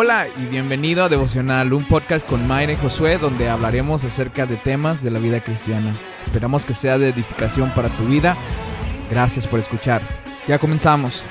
Hola 0.00 0.28
y 0.28 0.46
bienvenido 0.46 1.02
a 1.02 1.08
Devocional, 1.08 1.72
un 1.72 1.88
podcast 1.88 2.24
con 2.24 2.46
Mayra 2.46 2.72
y 2.72 2.76
Josué 2.76 3.18
donde 3.18 3.48
hablaremos 3.48 4.04
acerca 4.04 4.46
de 4.46 4.56
temas 4.56 5.02
de 5.02 5.10
la 5.10 5.18
vida 5.18 5.42
cristiana. 5.42 5.98
Esperamos 6.22 6.64
que 6.64 6.72
sea 6.72 6.98
de 6.98 7.08
edificación 7.08 7.74
para 7.74 7.88
tu 7.96 8.04
vida. 8.04 8.36
Gracias 9.10 9.48
por 9.48 9.58
escuchar. 9.58 10.00
Ya 10.46 10.60
comenzamos. 10.60 11.24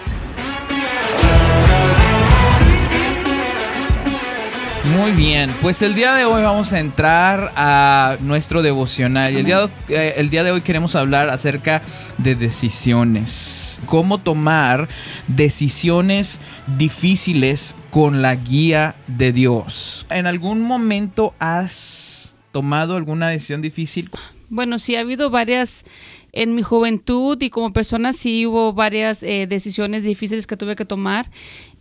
Muy 4.95 5.11
bien, 5.11 5.54
pues 5.61 5.81
el 5.81 5.95
día 5.95 6.15
de 6.15 6.23
hoy 6.23 6.43
vamos 6.43 6.71
a 6.71 6.79
entrar 6.79 7.51
a 7.55 8.17
nuestro 8.21 8.61
devocional 8.61 9.33
y 9.33 9.37
el 9.37 9.45
día, 9.45 9.69
eh, 9.89 10.13
el 10.17 10.29
día 10.29 10.43
de 10.43 10.51
hoy 10.51 10.61
queremos 10.61 10.95
hablar 10.95 11.29
acerca 11.29 11.81
de 12.17 12.36
decisiones, 12.36 13.81
cómo 13.86 14.19
tomar 14.19 14.87
decisiones 15.27 16.39
difíciles 16.77 17.75
con 17.89 18.21
la 18.21 18.36
guía 18.36 18.95
de 19.07 19.33
Dios. 19.33 20.05
¿En 20.09 20.25
algún 20.25 20.61
momento 20.61 21.33
has 21.39 22.36
tomado 22.54 22.95
alguna 22.95 23.29
decisión 23.29 23.61
difícil? 23.61 24.09
Bueno, 24.50 24.79
sí, 24.79 24.95
ha 24.95 25.01
habido 25.01 25.29
varias 25.29 25.83
en 26.31 26.56
mi 26.56 26.61
juventud 26.61 27.42
y 27.42 27.50
como 27.50 27.73
persona 27.73 28.14
sí 28.14 28.45
hubo 28.45 28.71
varias 28.73 29.23
eh, 29.23 29.47
decisiones 29.47 30.04
difíciles 30.04 30.47
que 30.47 30.56
tuve 30.56 30.75
que 30.75 30.86
tomar 30.86 31.29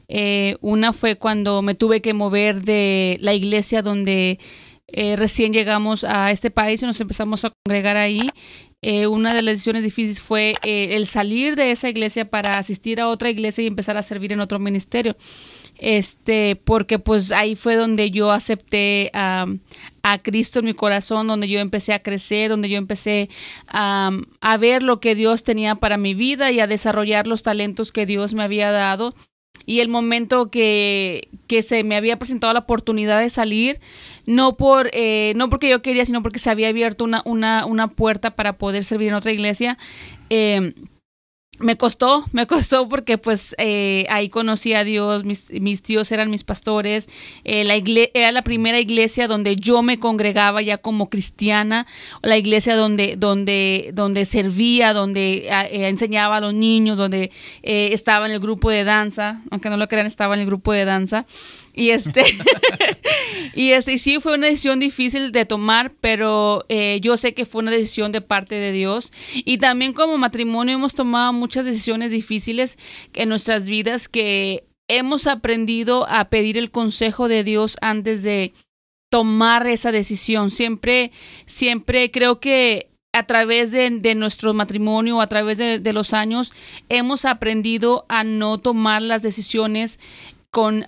eh, 0.08 0.56
una 0.60 0.92
fue 0.92 1.16
cuando 1.16 1.62
me 1.62 1.74
tuve 1.74 2.00
que 2.00 2.14
mover 2.14 2.62
de 2.62 3.18
la 3.20 3.34
iglesia 3.34 3.82
donde 3.82 4.38
eh, 4.88 5.16
recién 5.16 5.52
llegamos 5.52 6.04
a 6.04 6.30
este 6.30 6.50
país 6.50 6.82
y 6.82 6.86
nos 6.86 7.00
empezamos 7.00 7.44
a 7.44 7.52
congregar 7.64 7.96
ahí. 7.96 8.20
Eh, 8.82 9.06
una 9.08 9.34
de 9.34 9.42
las 9.42 9.54
decisiones 9.54 9.82
difíciles 9.82 10.20
fue 10.20 10.52
el 10.62 11.06
salir 11.08 11.56
de 11.56 11.72
esa 11.72 11.88
iglesia 11.88 12.30
para 12.30 12.58
asistir 12.58 13.00
a 13.00 13.08
otra 13.08 13.30
iglesia 13.30 13.64
y 13.64 13.66
empezar 13.66 13.96
a 13.96 14.02
servir 14.02 14.32
en 14.32 14.40
otro 14.40 14.58
ministerio. 14.58 15.16
Este, 15.78 16.56
porque 16.56 16.98
pues 16.98 17.32
ahí 17.32 17.54
fue 17.56 17.74
donde 17.74 18.10
yo 18.10 18.30
acepté 18.30 19.10
a 19.12 19.48
Cristo 20.22 20.60
en 20.60 20.66
mi 20.66 20.74
corazón, 20.74 21.26
donde 21.26 21.48
yo 21.48 21.58
empecé 21.58 21.92
a 21.94 22.02
crecer, 22.02 22.50
donde 22.50 22.68
yo 22.68 22.78
empecé 22.78 23.28
a 23.66 24.56
ver 24.60 24.82
lo 24.82 25.00
que 25.00 25.14
Dios 25.14 25.42
tenía 25.42 25.74
para 25.74 25.96
mi 25.96 26.14
vida 26.14 26.52
y 26.52 26.60
a 26.60 26.66
desarrollar 26.66 27.26
los 27.26 27.42
talentos 27.42 27.92
que 27.92 28.06
Dios 28.06 28.34
me 28.34 28.44
había 28.44 28.70
dado 28.70 29.14
y 29.66 29.80
el 29.80 29.88
momento 29.88 30.50
que, 30.50 31.28
que 31.48 31.62
se 31.62 31.84
me 31.84 31.96
había 31.96 32.18
presentado 32.18 32.52
la 32.52 32.60
oportunidad 32.60 33.20
de 33.20 33.28
salir, 33.28 33.80
no 34.24 34.56
por 34.56 34.90
eh, 34.92 35.32
no 35.36 35.50
porque 35.50 35.68
yo 35.68 35.82
quería, 35.82 36.06
sino 36.06 36.22
porque 36.22 36.38
se 36.38 36.50
había 36.50 36.68
abierto 36.68 37.04
una, 37.04 37.22
una, 37.24 37.66
una 37.66 37.88
puerta 37.88 38.30
para 38.36 38.56
poder 38.56 38.84
servir 38.84 39.08
en 39.08 39.14
otra 39.14 39.32
iglesia. 39.32 39.76
Eh, 40.30 40.72
me 41.58 41.76
costó, 41.76 42.24
me 42.32 42.46
costó 42.46 42.88
porque 42.88 43.18
pues 43.18 43.54
eh, 43.58 44.06
ahí 44.10 44.28
conocí 44.28 44.74
a 44.74 44.84
Dios, 44.84 45.24
mis, 45.24 45.50
mis 45.50 45.82
tíos 45.82 46.10
eran 46.12 46.30
mis 46.30 46.44
pastores, 46.44 47.08
eh, 47.44 47.64
la 47.64 47.76
era 48.14 48.32
la 48.32 48.42
primera 48.42 48.80
iglesia 48.80 49.28
donde 49.28 49.56
yo 49.56 49.82
me 49.82 49.98
congregaba 49.98 50.62
ya 50.62 50.78
como 50.78 51.08
cristiana, 51.08 51.86
la 52.22 52.36
iglesia 52.36 52.76
donde, 52.76 53.16
donde, 53.16 53.90
donde 53.94 54.24
servía, 54.24 54.92
donde 54.92 55.48
eh, 55.48 55.88
enseñaba 55.88 56.36
a 56.36 56.40
los 56.40 56.54
niños, 56.54 56.98
donde 56.98 57.30
estaba 57.62 58.26
en 58.26 58.32
el 58.32 58.40
grupo 58.40 58.70
de 58.70 58.84
danza, 58.84 59.42
aunque 59.50 59.70
no 59.70 59.76
lo 59.76 59.88
crean, 59.88 60.06
estaba 60.06 60.34
en 60.34 60.40
el 60.40 60.46
grupo 60.46 60.72
de 60.72 60.84
danza. 60.84 61.26
Y 61.86 61.90
este, 61.90 62.24
y 63.54 63.72
este, 63.72 63.98
sí 63.98 64.18
fue 64.18 64.34
una 64.34 64.46
decisión 64.46 64.80
difícil 64.80 65.30
de 65.30 65.44
tomar, 65.44 65.92
pero 66.00 66.64
eh, 66.70 67.00
yo 67.02 67.18
sé 67.18 67.34
que 67.34 67.44
fue 67.44 67.62
una 67.62 67.70
decisión 67.70 68.12
de 68.12 68.22
parte 68.22 68.54
de 68.54 68.72
Dios. 68.72 69.12
Y 69.34 69.58
también 69.58 69.92
como 69.92 70.16
matrimonio 70.16 70.74
hemos 70.74 70.94
tomado 70.94 71.34
muchas 71.34 71.66
decisiones 71.66 72.10
difíciles 72.10 72.78
en 73.12 73.28
nuestras 73.28 73.68
vidas 73.68 74.08
que 74.08 74.64
hemos 74.88 75.26
aprendido 75.26 76.06
a 76.08 76.30
pedir 76.30 76.56
el 76.56 76.70
consejo 76.70 77.28
de 77.28 77.44
Dios 77.44 77.76
antes 77.82 78.22
de 78.22 78.54
tomar 79.10 79.66
esa 79.66 79.92
decisión. 79.92 80.50
Siempre, 80.50 81.12
siempre 81.44 82.10
creo 82.10 82.40
que 82.40 82.88
a 83.12 83.24
través 83.24 83.70
de, 83.70 84.14
nuestro 84.14 84.54
matrimonio, 84.54 85.20
a 85.20 85.26
través 85.26 85.58
de, 85.58 85.78
de, 85.78 85.92
los 85.92 86.14
años, 86.14 86.52
hemos 86.88 87.24
aprendido 87.24 88.04
a 88.08 88.24
no 88.24 88.58
tomar 88.58 89.00
las 89.00 89.22
decisiones 89.22 89.98
con, 90.56 90.86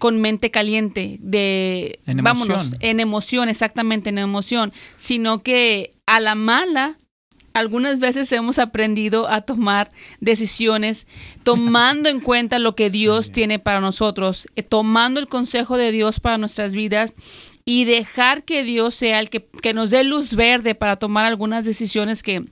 con 0.00 0.20
mente 0.20 0.50
caliente, 0.50 1.18
de, 1.20 2.00
en 2.04 2.16
vámonos, 2.24 2.72
en 2.80 2.98
emoción, 2.98 3.48
exactamente, 3.48 4.10
en 4.10 4.18
emoción, 4.18 4.72
sino 4.96 5.44
que 5.44 5.94
a 6.06 6.18
la 6.18 6.34
mala, 6.34 6.98
algunas 7.54 8.00
veces 8.00 8.32
hemos 8.32 8.58
aprendido 8.58 9.28
a 9.28 9.42
tomar 9.42 9.92
decisiones 10.18 11.06
tomando 11.44 12.08
en 12.08 12.18
cuenta 12.18 12.58
lo 12.58 12.74
que 12.74 12.90
Dios 13.00 13.30
tiene 13.30 13.60
para 13.60 13.80
nosotros, 13.80 14.48
eh, 14.56 14.64
tomando 14.64 15.20
el 15.20 15.28
consejo 15.28 15.76
de 15.76 15.92
Dios 15.92 16.18
para 16.18 16.36
nuestras 16.36 16.74
vidas 16.74 17.14
y 17.64 17.84
dejar 17.84 18.42
que 18.42 18.64
Dios 18.64 18.96
sea 18.96 19.20
el 19.20 19.30
que, 19.30 19.46
que 19.62 19.74
nos 19.74 19.90
dé 19.90 20.02
luz 20.02 20.34
verde 20.34 20.74
para 20.74 20.96
tomar 20.96 21.24
algunas 21.24 21.64
decisiones 21.64 22.24
que 22.24 22.46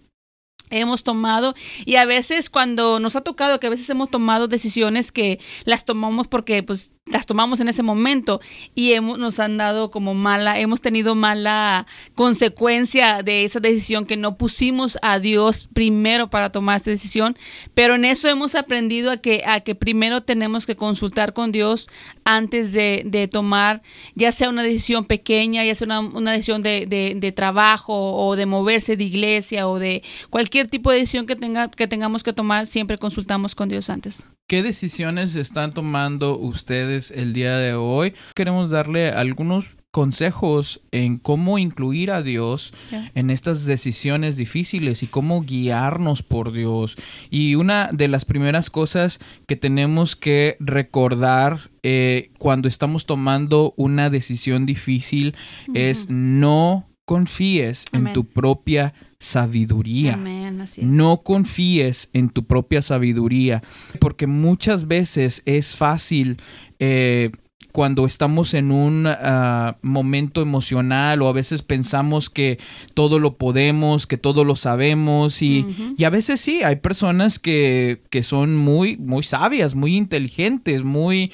hemos 0.70 1.04
tomado. 1.04 1.54
Y 1.84 1.96
a 1.96 2.04
veces 2.04 2.50
cuando 2.50 3.00
nos 3.00 3.16
ha 3.16 3.20
tocado 3.20 3.60
que 3.60 3.66
a 3.66 3.70
veces 3.70 3.88
hemos 3.90 4.10
tomado 4.10 4.48
decisiones 4.48 5.12
que 5.12 5.38
las 5.64 5.84
tomamos 5.84 6.28
porque 6.28 6.62
pues 6.62 6.92
las 7.06 7.24
tomamos 7.24 7.60
en 7.60 7.68
ese 7.68 7.84
momento 7.84 8.40
y 8.74 8.92
hemos, 8.92 9.18
nos 9.18 9.38
han 9.38 9.56
dado 9.56 9.92
como 9.92 10.12
mala, 10.14 10.58
hemos 10.58 10.80
tenido 10.80 11.14
mala 11.14 11.86
consecuencia 12.16 13.22
de 13.22 13.44
esa 13.44 13.60
decisión 13.60 14.06
que 14.06 14.16
no 14.16 14.36
pusimos 14.36 14.98
a 15.02 15.20
Dios 15.20 15.68
primero 15.72 16.30
para 16.30 16.50
tomar 16.50 16.78
esta 16.78 16.90
decisión, 16.90 17.36
pero 17.74 17.94
en 17.94 18.04
eso 18.04 18.28
hemos 18.28 18.56
aprendido 18.56 19.12
a 19.12 19.18
que, 19.18 19.44
a 19.46 19.60
que 19.60 19.76
primero 19.76 20.24
tenemos 20.24 20.66
que 20.66 20.74
consultar 20.74 21.32
con 21.32 21.52
Dios 21.52 21.88
antes 22.24 22.72
de, 22.72 23.02
de 23.06 23.28
tomar 23.28 23.82
ya 24.16 24.32
sea 24.32 24.48
una 24.48 24.64
decisión 24.64 25.04
pequeña, 25.04 25.64
ya 25.64 25.76
sea 25.76 25.86
una, 25.86 26.00
una 26.00 26.32
decisión 26.32 26.60
de, 26.60 26.86
de, 26.86 27.14
de 27.16 27.30
trabajo 27.30 28.14
o 28.14 28.34
de 28.34 28.46
moverse 28.46 28.96
de 28.96 29.04
iglesia 29.04 29.68
o 29.68 29.78
de 29.78 30.02
cualquier 30.28 30.55
tipo 30.64 30.90
de 30.90 30.98
decisión 30.98 31.26
que, 31.26 31.36
tenga, 31.36 31.70
que 31.70 31.86
tengamos 31.86 32.22
que 32.22 32.32
tomar, 32.32 32.66
siempre 32.66 32.98
consultamos 32.98 33.54
con 33.54 33.68
Dios 33.68 33.90
antes. 33.90 34.26
¿Qué 34.48 34.62
decisiones 34.62 35.34
están 35.36 35.74
tomando 35.74 36.38
ustedes 36.38 37.10
el 37.10 37.32
día 37.32 37.58
de 37.58 37.74
hoy? 37.74 38.14
Queremos 38.34 38.70
darle 38.70 39.10
algunos 39.10 39.76
consejos 39.96 40.82
en 40.92 41.16
cómo 41.16 41.58
incluir 41.58 42.10
a 42.10 42.22
Dios 42.22 42.74
en 43.14 43.30
estas 43.30 43.64
decisiones 43.64 44.36
difíciles 44.36 45.02
y 45.02 45.06
cómo 45.06 45.40
guiarnos 45.40 46.22
por 46.22 46.52
Dios. 46.52 46.96
Y 47.30 47.54
una 47.54 47.88
de 47.90 48.06
las 48.06 48.26
primeras 48.26 48.68
cosas 48.68 49.18
que 49.46 49.56
tenemos 49.56 50.14
que 50.14 50.58
recordar 50.60 51.70
eh, 51.82 52.30
cuando 52.38 52.68
estamos 52.68 53.06
tomando 53.06 53.72
una 53.78 54.10
decisión 54.10 54.66
difícil 54.66 55.34
es 55.72 56.10
no 56.10 56.90
confíes 57.06 57.86
en 57.92 58.12
tu 58.12 58.26
propia 58.26 58.92
sabiduría. 59.18 60.16
No 60.82 61.22
confíes 61.22 62.08
en 62.12 62.30
tu 62.30 62.44
propia 62.44 62.82
sabiduría, 62.82 63.62
porque 64.00 64.26
muchas 64.26 64.86
veces 64.86 65.42
es 65.44 65.74
fácil 65.74 66.38
eh, 66.78 67.30
cuando 67.76 68.06
estamos 68.06 68.54
en 68.54 68.72
un 68.72 69.06
ah, 69.06 69.76
momento 69.82 70.40
emocional 70.40 71.20
o 71.20 71.28
a 71.28 71.34
veces 71.34 71.60
pensamos 71.60 72.30
que 72.30 72.58
todo 72.94 73.18
lo 73.18 73.36
podemos, 73.36 74.06
que 74.06 74.16
todo 74.16 74.44
lo 74.44 74.56
sabemos 74.56 75.42
y, 75.42 75.66
y 75.98 76.04
a 76.04 76.08
veces 76.08 76.40
sí, 76.40 76.62
hay 76.62 76.76
personas 76.76 77.38
que, 77.38 78.00
que, 78.08 78.22
son 78.22 78.56
muy, 78.56 78.96
muy 78.96 79.22
sabias, 79.22 79.74
muy 79.74 79.94
inteligentes, 79.94 80.84
muy, 80.84 81.30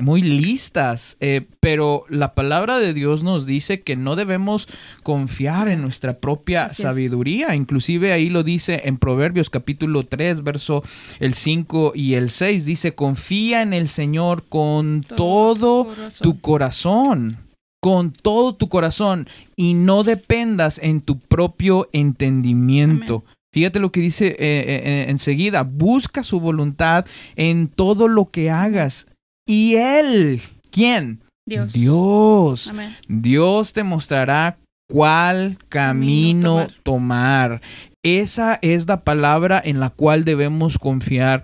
muy 0.00 0.22
listas, 0.22 1.16
eh, 1.20 1.46
pero 1.60 2.04
la 2.08 2.34
palabra 2.34 2.80
de 2.80 2.92
Dios 2.92 3.22
nos 3.22 3.46
dice 3.46 3.82
que 3.82 3.94
no 3.94 4.16
debemos 4.16 4.66
confiar 5.04 5.68
en 5.68 5.82
nuestra 5.82 6.18
propia 6.18 6.74
sabiduría, 6.74 7.54
inclusive 7.54 8.12
ahí 8.12 8.28
lo 8.28 8.42
dice 8.42 8.80
en 8.86 8.98
Proverbios 8.98 9.50
capítulo 9.50 10.04
3, 10.04 10.42
verso 10.42 10.82
el 11.20 11.34
5 11.34 11.92
y 11.94 12.14
el 12.14 12.28
6, 12.30 12.64
dice, 12.64 12.96
confía 12.96 13.62
en 13.62 13.72
el 13.72 13.86
Señor 13.86 14.42
con 14.48 15.02
todo 15.02 15.27
todo 15.28 15.86
tu 16.20 16.40
corazón, 16.40 17.36
con 17.80 18.12
todo 18.12 18.54
tu 18.54 18.68
corazón, 18.68 19.28
y 19.56 19.74
no 19.74 20.04
dependas 20.04 20.80
en 20.82 21.00
tu 21.00 21.18
propio 21.18 21.88
entendimiento. 21.92 23.24
Fíjate 23.52 23.80
lo 23.80 23.92
que 23.92 24.00
dice 24.00 24.28
eh, 24.28 24.36
eh, 24.38 24.82
eh, 24.84 25.06
enseguida, 25.08 25.62
busca 25.62 26.22
su 26.22 26.38
voluntad 26.40 27.06
en 27.36 27.68
todo 27.68 28.08
lo 28.08 28.26
que 28.26 28.50
hagas. 28.50 29.06
Y 29.46 29.76
Él, 29.76 30.42
¿quién? 30.70 31.20
Dios. 31.46 31.72
Dios. 31.72 32.72
Dios 33.08 33.72
te 33.72 33.82
mostrará 33.82 34.58
cuál 34.90 35.56
camino, 35.68 36.68
tomar. 36.82 37.62
Esa 38.02 38.58
es 38.60 38.86
la 38.86 39.02
palabra 39.02 39.60
en 39.64 39.80
la 39.80 39.90
cual 39.90 40.24
debemos 40.24 40.78
confiar. 40.78 41.42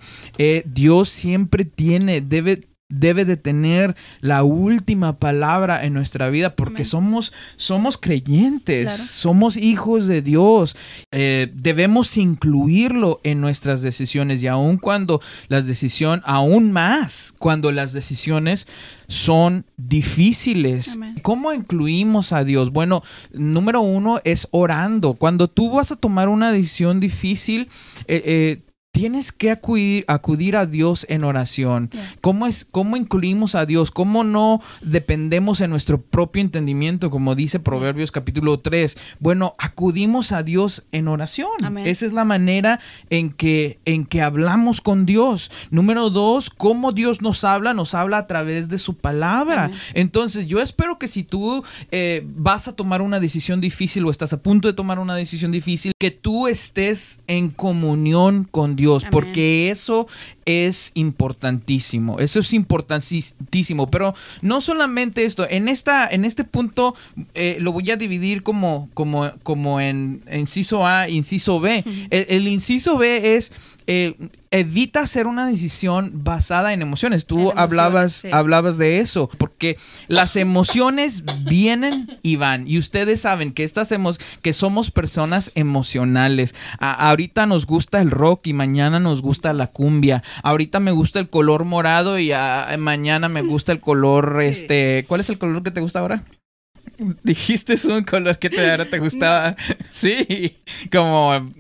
Dios 0.67 1.09
siempre 1.09 1.65
tiene, 1.65 2.21
debe, 2.21 2.69
debe 2.99 3.25
de 3.25 3.37
tener 3.37 3.96
la 4.20 4.43
última 4.43 5.19
palabra 5.19 5.85
en 5.85 5.94
nuestra 5.94 6.31
vida 6.31 6.56
porque 6.56 6.85
somos, 6.85 7.32
somos 7.56 7.99
creyentes, 7.99 8.93
somos 8.93 9.56
hijos 9.56 10.06
de 10.06 10.23
Dios. 10.23 10.76
Eh, 11.12 11.52
debemos 11.55 12.17
incluirlo 12.17 13.20
en 13.25 13.41
nuestras 13.41 13.82
decisiones 13.82 14.43
y 14.43 14.49
aun 14.49 14.79
cuando 14.79 15.20
las 15.49 15.67
decisiones, 15.67 16.25
aún 16.26 16.73
más 16.73 17.35
cuando 17.38 17.73
las 17.73 17.93
decisiones 17.93 18.67
son 19.06 19.67
difíciles. 19.76 20.99
¿Cómo 21.23 21.52
incluimos 21.52 22.32
a 22.32 22.44
Dios? 22.44 22.70
Bueno, 22.70 23.02
número 23.32 23.81
uno 23.81 24.20
es 24.25 24.49
orando. 24.50 25.14
Cuando 25.14 25.49
tú 25.49 25.70
vas 25.70 25.93
a 25.93 25.97
tomar 25.97 26.29
una 26.29 26.52
decisión 26.52 27.00
difícil, 27.00 27.69
eh, 28.06 28.23
eh, 28.25 28.62
tienes 28.94 29.32
que 29.32 29.50
acudir, 29.50 30.05
acudir, 30.06 30.55
a 30.55 30.67
Dios 30.67 31.05
en 31.08 31.25
oración. 31.25 31.91
¿Cómo, 32.20 32.46
es, 32.46 32.64
¿Cómo 32.64 32.96
incluimos 32.96 33.56
a 33.56 33.67
Dios? 33.67 33.91
¿Cómo 33.91 34.23
no 34.23 34.62
dependemos 34.82 35.61
en 35.61 35.70
nuestro 35.70 36.00
propio 36.00 36.41
entendimiento, 36.41 37.11
como 37.11 37.35
dice 37.35 37.58
Proverbios 37.58 38.12
capítulo 38.12 38.61
3? 38.61 38.96
Bueno, 39.19 39.56
acudimos 39.58 40.31
a 40.31 40.44
Dios 40.44 40.85
en 40.93 41.08
oración. 41.08 41.49
Esa 41.85 42.06
es 42.06 42.12
la 42.12 42.25
manera 42.25 42.79
en 43.11 43.32
que, 43.32 43.81
en 43.85 44.06
que 44.06 44.23
hablamos 44.23 44.81
con 44.81 45.06
Dios. 45.06 45.50
Número 45.70 46.08
dos, 46.08 46.49
cómo 46.50 46.93
Dios 46.93 47.20
nos 47.20 47.43
habla, 47.43 47.75
nos 47.75 47.94
habla 47.94 48.19
a 48.19 48.26
través 48.29 48.69
de 48.69 48.79
su 48.79 48.97
palabra. 48.97 49.73
Entonces, 49.94 50.47
yo 50.47 50.61
espero 50.61 51.00
que 51.00 51.08
si 51.08 51.25
tú 51.25 51.64
eh, 51.90 52.25
vas 52.37 52.69
a 52.69 52.76
tomar 52.76 53.02
una 53.02 53.19
decisión 53.19 53.61
difícil 53.61 54.06
o 54.06 54.11
estás 54.12 54.32
a 54.32 54.40
punto 54.40 54.69
de 54.69 54.75
tomar 54.75 55.00
una 55.00 55.17
decisión 55.17 55.50
difícil, 55.50 55.90
que 55.99 56.12
tú 56.12 56.47
estés 56.47 57.19
en 57.26 57.50
comunión 57.50 58.44
con 58.49 58.76
Dios 58.76 58.84
Dios, 58.85 59.07
porque 59.11 59.71
eso 59.71 60.07
es 60.45 60.93
importantísimo, 60.93 62.19
eso 62.19 62.41
es 62.41 62.53
importantísimo, 62.53 63.91
pero 63.91 64.15
no 64.43 64.61
solamente 64.61 65.25
esto, 65.25 65.47
en, 65.49 65.69
esta, 65.69 66.07
en 66.07 66.27
este 66.27 66.45
punto 66.45 66.95
eh, 67.33 67.57
lo 67.61 67.73
voy 67.73 67.91
a 67.91 67.97
dividir 67.97 68.43
como, 68.43 68.91
como, 68.93 69.33
como 69.43 69.81
en, 69.81 70.23
inciso 70.31 70.87
A, 70.87 71.09
inciso 71.09 71.61
B. 71.61 71.83
el, 72.11 72.47
inciso 72.47 72.99
B 72.99 73.37
es... 73.37 73.53
Eh, 73.87 74.15
evita 74.55 75.01
hacer 75.01 75.27
una 75.27 75.49
decisión 75.49 76.23
basada 76.23 76.73
en 76.73 76.81
emociones. 76.81 77.27
Tú 77.27 77.53
hablabas, 77.56 78.25
hablabas 78.31 78.79
de 78.79 79.01
eso, 79.01 79.29
porque 79.37 79.77
las 80.06 80.37
emociones 80.37 81.25
vienen 81.45 82.21
y 82.23 82.37
van. 82.37 82.69
Y 82.69 82.79
ustedes 82.79 83.23
saben 83.23 83.53
que 83.53 83.65
estas 83.65 83.93
que 84.43 84.53
somos 84.53 84.93
personas 84.93 85.51
emocionales. 85.56 86.55
ahorita 86.79 87.47
nos 87.47 87.67
gusta 87.67 88.01
el 88.01 88.12
rock 88.12 88.47
y 88.47 88.53
mañana 88.53 89.01
nos 89.01 89.23
gusta 89.23 89.53
la 89.53 89.67
cumbia. 89.67 90.23
Ahorita 90.45 90.79
me 90.79 90.93
gusta 90.93 91.19
el 91.19 91.29
color 91.29 91.65
morado 91.65 92.21
y 92.21 92.31
mañana 92.79 93.29
me 93.29 93.43
gusta 93.43 93.73
el 93.73 93.81
color, 93.81 94.41
este, 94.43 95.05
¿cuál 95.09 95.21
es 95.21 95.31
el 95.31 95.39
color 95.39 95.65
que 95.65 95.73
te 95.73 95.81
gusta 95.81 95.99
ahora? 95.99 96.23
Dijiste 97.25 97.73
es 97.73 97.87
un 97.87 98.05
color 98.05 98.39
que 98.39 98.50
te, 98.50 98.71
ahora 98.71 98.85
te 98.85 99.00
gustaba. 99.00 99.57
Sí, 99.91 100.55
como 100.93 101.50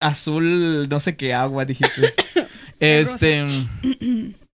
azul, 0.00 0.88
no 0.88 1.00
sé 1.00 1.16
qué 1.16 1.34
agua 1.34 1.64
dijiste. 1.64 2.12
este. 2.80 3.44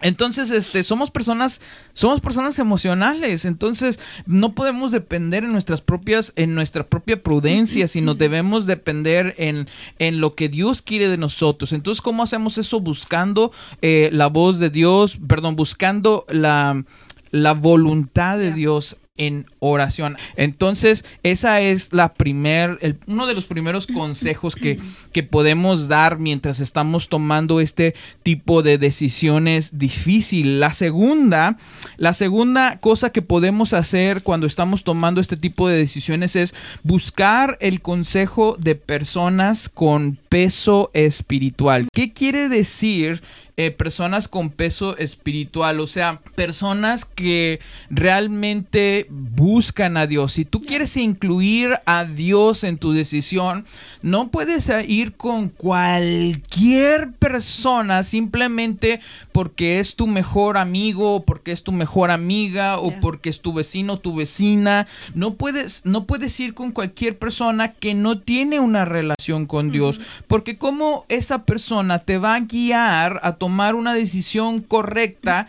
Entonces, 0.00 0.50
este, 0.50 0.82
somos 0.82 1.10
personas, 1.10 1.62
somos 1.94 2.20
personas 2.20 2.58
emocionales. 2.58 3.46
Entonces, 3.46 3.98
no 4.26 4.54
podemos 4.54 4.92
depender 4.92 5.44
en 5.44 5.52
nuestras 5.52 5.80
propias, 5.80 6.34
en 6.36 6.54
nuestra 6.54 6.86
propia 6.86 7.22
prudencia, 7.22 7.88
sino 7.88 8.14
debemos 8.14 8.66
depender 8.66 9.34
en, 9.38 9.66
en 9.98 10.20
lo 10.20 10.34
que 10.34 10.50
Dios 10.50 10.82
quiere 10.82 11.08
de 11.08 11.16
nosotros. 11.16 11.72
Entonces, 11.72 12.02
¿cómo 12.02 12.22
hacemos 12.22 12.58
eso? 12.58 12.80
Buscando 12.80 13.50
eh, 13.80 14.10
la 14.12 14.26
voz 14.26 14.58
de 14.58 14.68
Dios, 14.68 15.18
perdón, 15.26 15.56
buscando 15.56 16.26
la, 16.28 16.84
la 17.30 17.54
voluntad 17.54 18.38
de 18.38 18.52
Dios 18.52 18.98
en 19.16 19.46
oración. 19.60 20.16
Entonces, 20.34 21.04
esa 21.22 21.60
es 21.60 21.92
la 21.92 22.14
primer, 22.14 22.98
uno 23.06 23.28
de 23.28 23.34
los 23.34 23.46
primeros 23.46 23.86
consejos 23.86 24.56
que, 24.56 24.80
que, 25.12 25.22
podemos 25.22 25.86
dar 25.86 26.18
mientras 26.18 26.58
estamos 26.58 27.08
tomando 27.08 27.60
este 27.60 27.94
tipo 28.24 28.64
de 28.64 28.76
decisiones 28.76 29.78
difíciles. 29.78 30.58
La 30.58 30.72
segunda, 30.72 31.58
la 31.96 32.12
segunda 32.12 32.78
cosa 32.80 33.10
que 33.10 33.22
podemos 33.22 33.72
hacer 33.72 34.24
cuando 34.24 34.48
estamos 34.48 34.82
tomando 34.82 35.20
este 35.20 35.36
tipo 35.36 35.68
de 35.68 35.76
decisiones 35.76 36.34
es 36.34 36.52
buscar 36.82 37.56
el 37.60 37.82
consejo 37.82 38.56
de 38.58 38.74
personas 38.74 39.68
con 39.68 40.18
peso 40.28 40.90
espiritual. 40.92 41.86
¿Qué 41.92 42.12
quiere 42.12 42.48
decir 42.48 43.22
eh, 43.56 43.70
personas 43.70 44.26
con 44.26 44.50
peso 44.50 44.96
espiritual, 44.96 45.78
o 45.78 45.86
sea, 45.86 46.20
personas 46.34 47.04
que 47.04 47.60
realmente 47.88 49.06
buscan 49.10 49.96
a 49.96 50.08
Dios. 50.08 50.32
Si 50.32 50.44
tú 50.44 50.60
quieres 50.60 50.96
incluir 50.96 51.78
a 51.86 52.04
Dios 52.04 52.64
en 52.64 52.78
tu 52.78 52.92
decisión, 52.92 53.64
no 54.02 54.32
puedes 54.32 54.72
ir 54.88 55.12
con 55.12 55.50
cualquier 55.50 57.12
persona 57.12 58.02
simplemente 58.02 58.98
porque 59.30 59.78
es 59.78 59.94
tu 59.94 60.08
mejor 60.08 60.56
amigo, 60.56 61.24
porque 61.24 61.52
es 61.52 61.62
tu 61.62 61.70
mejor 61.70 62.10
amiga 62.10 62.78
o 62.78 62.92
porque 63.00 63.28
es 63.28 63.40
tu 63.40 63.52
vecino, 63.52 64.00
tu 64.00 64.16
vecina. 64.16 64.88
No 65.14 65.34
puedes, 65.34 65.84
no 65.84 66.06
puedes 66.06 66.38
ir 66.40 66.54
con 66.54 66.72
cualquier 66.72 67.18
persona 67.18 67.72
que 67.72 67.94
no 67.94 68.18
tiene 68.18 68.58
una 68.58 68.84
relación 68.84 69.46
con 69.46 69.70
Dios, 69.70 70.00
porque 70.26 70.56
como 70.56 71.04
esa 71.08 71.44
persona 71.44 72.00
te 72.00 72.18
va 72.18 72.34
a 72.34 72.40
guiar 72.40 73.20
a 73.22 73.34
tomar 73.44 73.74
una 73.74 73.92
decisión 73.92 74.60
correcta 74.60 75.46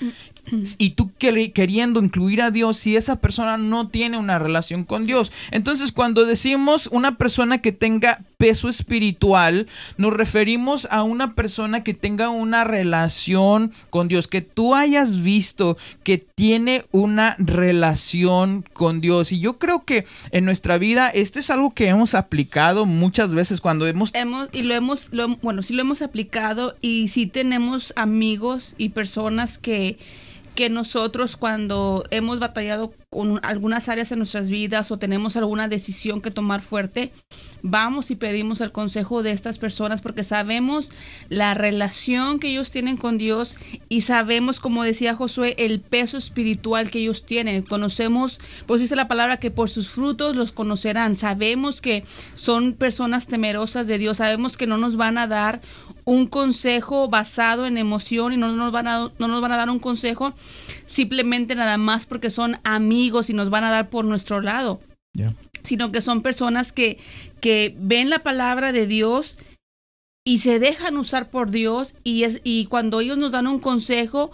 y 0.77 0.91
tú 0.91 1.11
queriendo 1.17 2.01
incluir 2.01 2.41
a 2.41 2.51
Dios 2.51 2.77
si 2.77 2.95
esa 2.95 3.17
persona 3.17 3.57
no 3.57 3.87
tiene 3.87 4.17
una 4.17 4.39
relación 4.39 4.83
con 4.83 5.05
Dios. 5.05 5.31
Entonces, 5.51 5.91
cuando 5.91 6.25
decimos 6.25 6.87
una 6.91 7.17
persona 7.17 7.57
que 7.57 7.71
tenga 7.71 8.21
peso 8.37 8.69
espiritual, 8.69 9.67
nos 9.97 10.13
referimos 10.13 10.87
a 10.91 11.03
una 11.03 11.35
persona 11.35 11.83
que 11.83 11.93
tenga 11.93 12.29
una 12.29 12.63
relación 12.63 13.71
con 13.89 14.07
Dios, 14.07 14.27
que 14.27 14.41
tú 14.41 14.75
hayas 14.75 15.21
visto 15.23 15.77
que 16.03 16.17
tiene 16.17 16.83
una 16.91 17.35
relación 17.39 18.65
con 18.73 19.01
Dios. 19.01 19.31
Y 19.31 19.39
yo 19.39 19.57
creo 19.57 19.83
que 19.85 20.05
en 20.31 20.45
nuestra 20.45 20.77
vida 20.77 21.09
esto 21.09 21.39
es 21.39 21.49
algo 21.49 21.73
que 21.73 21.87
hemos 21.87 22.13
aplicado 22.13 22.85
muchas 22.85 23.33
veces 23.33 23.61
cuando 23.61 23.87
hemos... 23.87 24.13
hemos 24.13 24.49
y 24.51 24.63
lo 24.63 24.73
hemos, 24.73 25.09
bueno, 25.41 25.63
sí 25.63 25.73
lo 25.73 25.81
hemos 25.81 26.01
aplicado 26.01 26.75
y 26.81 27.07
sí 27.07 27.27
tenemos 27.27 27.93
amigos 27.95 28.75
y 28.77 28.89
personas 28.89 29.57
que 29.57 29.97
que 30.55 30.69
nosotros 30.69 31.35
cuando 31.35 32.03
hemos 32.11 32.39
batallado 32.39 32.93
con 33.09 33.39
algunas 33.43 33.87
áreas 33.89 34.11
en 34.11 34.19
nuestras 34.19 34.49
vidas 34.49 34.91
o 34.91 34.97
tenemos 34.97 35.37
alguna 35.37 35.67
decisión 35.67 36.21
que 36.21 36.31
tomar 36.31 36.61
fuerte, 36.61 37.11
vamos 37.61 38.11
y 38.11 38.15
pedimos 38.15 38.61
el 38.61 38.71
consejo 38.71 39.23
de 39.23 39.31
estas 39.31 39.57
personas 39.57 40.01
porque 40.01 40.23
sabemos 40.23 40.91
la 41.29 41.53
relación 41.53 42.39
que 42.39 42.49
ellos 42.49 42.71
tienen 42.71 42.97
con 42.97 43.17
Dios 43.17 43.57
y 43.89 44.01
sabemos, 44.01 44.59
como 44.59 44.83
decía 44.83 45.15
Josué, 45.15 45.55
el 45.57 45.79
peso 45.81 46.17
espiritual 46.17 46.89
que 46.89 46.99
ellos 46.99 47.25
tienen. 47.25 47.63
Conocemos, 47.63 48.39
pues 48.65 48.81
dice 48.81 48.95
la 48.95 49.07
palabra 49.07 49.37
que 49.37 49.51
por 49.51 49.69
sus 49.69 49.89
frutos 49.89 50.35
los 50.35 50.51
conocerán. 50.51 51.15
Sabemos 51.15 51.81
que 51.81 52.03
son 52.33 52.73
personas 52.73 53.27
temerosas 53.27 53.87
de 53.87 53.97
Dios, 53.97 54.17
sabemos 54.17 54.57
que 54.57 54.67
no 54.67 54.77
nos 54.77 54.95
van 54.95 55.17
a 55.17 55.27
dar 55.27 55.61
un 56.05 56.27
consejo 56.27 57.09
basado 57.09 57.65
en 57.65 57.77
emoción 57.77 58.31
y 58.31 58.37
no 58.37 58.51
nos 58.51 58.71
van 58.71 58.87
a, 58.87 59.11
no 59.17 59.27
nos 59.27 59.41
van 59.41 59.51
a 59.51 59.57
dar 59.57 59.69
un 59.69 59.79
consejo 59.79 60.33
simplemente 60.85 61.55
nada 61.55 61.77
más 61.77 62.05
porque 62.05 62.29
son 62.29 62.59
amigos 62.63 63.29
y 63.29 63.33
nos 63.33 63.49
van 63.49 63.63
a 63.63 63.71
dar 63.71 63.89
por 63.89 64.05
nuestro 64.05 64.39
lado, 64.39 64.79
sino 65.63 65.91
que 65.91 66.01
son 66.01 66.21
personas 66.21 66.71
que, 66.71 66.99
que 67.41 67.75
ven 67.77 68.09
la 68.09 68.19
palabra 68.19 68.71
de 68.71 68.85
Dios 68.85 69.39
y 70.27 70.39
se 70.39 70.57
dejan 70.57 70.97
usar 70.97 71.29
por 71.29 71.51
Dios 71.51 71.93
y, 72.03 72.23
es, 72.23 72.41
y 72.43 72.65
cuando 72.65 72.99
ellos 72.99 73.15
nos 73.19 73.31
dan 73.31 73.45
un 73.45 73.59
consejo, 73.59 74.31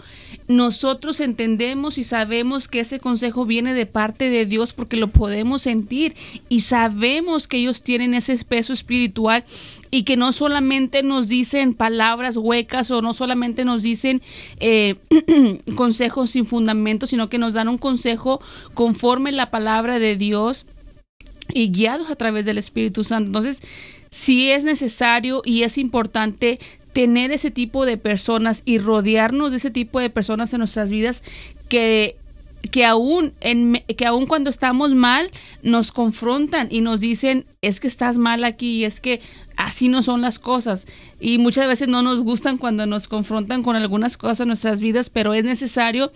nosotros 0.48 1.20
entendemos 1.20 1.98
y 1.98 2.04
sabemos 2.04 2.66
que 2.66 2.80
ese 2.80 2.98
consejo 2.98 3.44
viene 3.44 3.74
de 3.74 3.84
parte 3.84 4.30
de 4.30 4.46
Dios 4.46 4.72
porque 4.72 4.96
lo 4.96 5.08
podemos 5.08 5.60
sentir 5.60 6.14
y 6.48 6.60
sabemos 6.60 7.46
que 7.46 7.58
ellos 7.58 7.82
tienen 7.82 8.14
ese 8.14 8.42
peso 8.42 8.72
espiritual 8.72 9.44
y 9.90 10.04
que 10.04 10.16
no 10.16 10.32
solamente 10.32 11.02
nos 11.02 11.28
dicen 11.28 11.74
palabras 11.74 12.38
huecas 12.38 12.90
o 12.90 13.02
no 13.02 13.12
solamente 13.12 13.66
nos 13.66 13.82
dicen 13.82 14.22
eh, 14.60 14.96
consejos 15.76 16.30
sin 16.30 16.46
fundamento, 16.46 17.06
sino 17.06 17.28
que 17.28 17.36
nos 17.36 17.52
dan 17.52 17.68
un 17.68 17.76
consejo 17.76 18.40
conforme 18.72 19.30
la 19.30 19.50
palabra 19.50 19.98
de 19.98 20.16
Dios 20.16 20.64
y 21.52 21.70
guiados 21.70 22.08
a 22.08 22.16
través 22.16 22.46
del 22.46 22.56
Espíritu 22.56 23.04
Santo. 23.04 23.26
Entonces, 23.26 23.60
sí 24.12 24.50
es 24.50 24.62
necesario 24.62 25.42
y 25.44 25.62
es 25.62 25.78
importante 25.78 26.60
tener 26.92 27.32
ese 27.32 27.50
tipo 27.50 27.86
de 27.86 27.96
personas 27.96 28.62
y 28.66 28.78
rodearnos 28.78 29.50
de 29.50 29.56
ese 29.56 29.70
tipo 29.70 29.98
de 29.98 30.10
personas 30.10 30.52
en 30.52 30.58
nuestras 30.58 30.90
vidas 30.90 31.22
que 31.68 32.16
que 32.70 32.84
aún 32.84 33.32
en, 33.40 33.82
que 33.96 34.06
aún 34.06 34.26
cuando 34.26 34.48
estamos 34.48 34.94
mal 34.94 35.30
nos 35.62 35.90
confrontan 35.90 36.68
y 36.70 36.80
nos 36.80 37.00
dicen 37.00 37.44
es 37.60 37.80
que 37.80 37.88
estás 37.88 38.18
mal 38.18 38.44
aquí 38.44 38.76
y 38.76 38.84
es 38.84 39.00
que 39.00 39.20
así 39.64 39.88
no 39.88 40.02
son 40.02 40.20
las 40.20 40.38
cosas. 40.38 40.86
Y 41.20 41.38
muchas 41.38 41.66
veces 41.66 41.88
no 41.88 42.02
nos 42.02 42.20
gustan 42.20 42.58
cuando 42.58 42.86
nos 42.86 43.08
confrontan 43.08 43.62
con 43.62 43.76
algunas 43.76 44.16
cosas 44.16 44.40
en 44.40 44.48
nuestras 44.48 44.80
vidas, 44.80 45.10
pero 45.10 45.34
es 45.34 45.44
necesario 45.44 46.12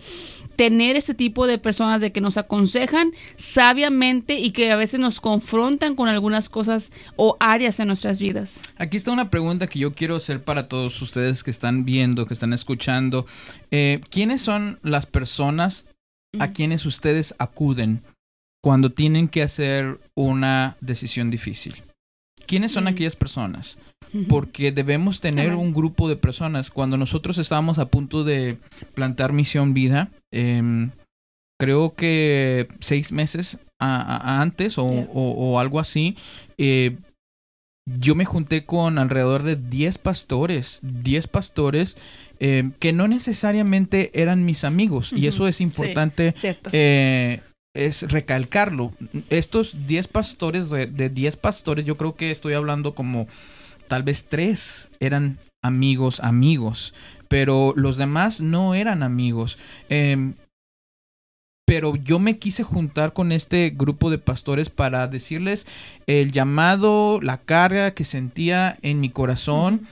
tener 0.55 0.95
este 0.95 1.13
tipo 1.13 1.47
de 1.47 1.57
personas 1.57 2.01
de 2.01 2.11
que 2.11 2.19
nos 2.19 2.37
aconsejan 2.37 3.11
sabiamente 3.35 4.39
y 4.39 4.51
que 4.51 4.71
a 4.71 4.75
veces 4.75 4.99
nos 4.99 5.21
confrontan 5.21 5.95
con 5.95 6.09
algunas 6.09 6.49
cosas 6.49 6.91
o 7.15 7.37
áreas 7.39 7.79
en 7.79 7.87
nuestras 7.87 8.19
vidas. 8.19 8.59
Aquí 8.77 8.97
está 8.97 9.11
una 9.11 9.29
pregunta 9.29 9.67
que 9.67 9.79
yo 9.79 9.93
quiero 9.93 10.15
hacer 10.15 10.43
para 10.43 10.67
todos 10.67 11.01
ustedes 11.01 11.43
que 11.43 11.51
están 11.51 11.85
viendo, 11.85 12.25
que 12.25 12.33
están 12.33 12.53
escuchando. 12.53 13.25
Eh, 13.71 14.01
¿Quiénes 14.09 14.41
son 14.41 14.79
las 14.81 15.05
personas 15.05 15.85
a 16.39 16.49
quienes 16.49 16.85
ustedes 16.85 17.35
acuden 17.39 18.01
cuando 18.61 18.91
tienen 18.91 19.27
que 19.27 19.43
hacer 19.43 19.99
una 20.15 20.75
decisión 20.81 21.29
difícil? 21.29 21.75
¿Quiénes 22.47 22.71
son 22.71 22.87
aquellas 22.87 23.15
personas? 23.15 23.77
Porque 24.29 24.71
debemos 24.71 25.19
tener 25.19 25.53
un 25.53 25.73
grupo 25.73 26.07
de 26.07 26.15
personas. 26.15 26.71
Cuando 26.71 26.97
nosotros 26.97 27.37
estábamos 27.37 27.77
a 27.77 27.87
punto 27.87 28.23
de 28.23 28.57
plantar 28.95 29.33
Misión 29.33 29.73
Vida, 29.73 30.09
em, 30.31 30.91
creo 31.59 31.93
que 31.93 32.67
seis 32.79 33.11
meses 33.11 33.59
antes 33.79 34.77
o, 34.77 35.59
algo 35.59 35.79
así, 35.79 36.15
eh, 36.57 36.97
yo 37.85 38.15
me 38.15 38.25
junté 38.25 38.65
con 38.65 38.97
alrededor 38.97 39.43
de 39.43 39.55
10 39.55 39.97
pastores, 39.97 40.79
10 40.81 41.27
pastores 41.27 41.97
em, 42.39 42.71
que 42.79 42.91
no 42.91 43.07
necesariamente 43.07 44.11
eran 44.19 44.45
mis 44.45 44.63
amigos. 44.63 45.13
Y 45.13 45.27
eso 45.27 45.47
es 45.47 45.61
importante 45.61 46.33
eh, 46.71 47.41
es 47.85 48.03
recalcarlo. 48.03 48.93
Estos 49.29 49.87
10 49.87 50.07
pastores, 50.07 50.69
de 50.69 51.09
10 51.09 51.37
pastores, 51.37 51.85
yo 51.85 51.97
creo 51.97 52.15
que 52.15 52.31
estoy 52.31 52.53
hablando 52.53 52.95
como 52.95 53.27
tal 53.87 54.03
vez 54.03 54.25
tres 54.25 54.91
eran 54.99 55.39
amigos, 55.63 56.19
amigos, 56.21 56.93
pero 57.27 57.73
los 57.75 57.97
demás 57.97 58.41
no 58.41 58.75
eran 58.75 59.03
amigos. 59.03 59.57
Em, 59.89 60.33
pero 61.65 61.97
yo 61.97 62.17
me 62.19 62.39
quise 62.39 62.63
juntar 62.63 63.11
con 63.11 63.33
este 63.33 63.71
grupo 63.71 64.09
de 64.09 64.17
pastores 64.17 64.69
para 64.69 65.07
decirles 65.07 65.67
el 66.05 66.31
llamado, 66.31 67.19
la 67.21 67.39
carga 67.39 67.91
que 67.91 68.05
sentía 68.05 68.77
en 68.81 69.01
mi 69.01 69.09
corazón 69.09 69.85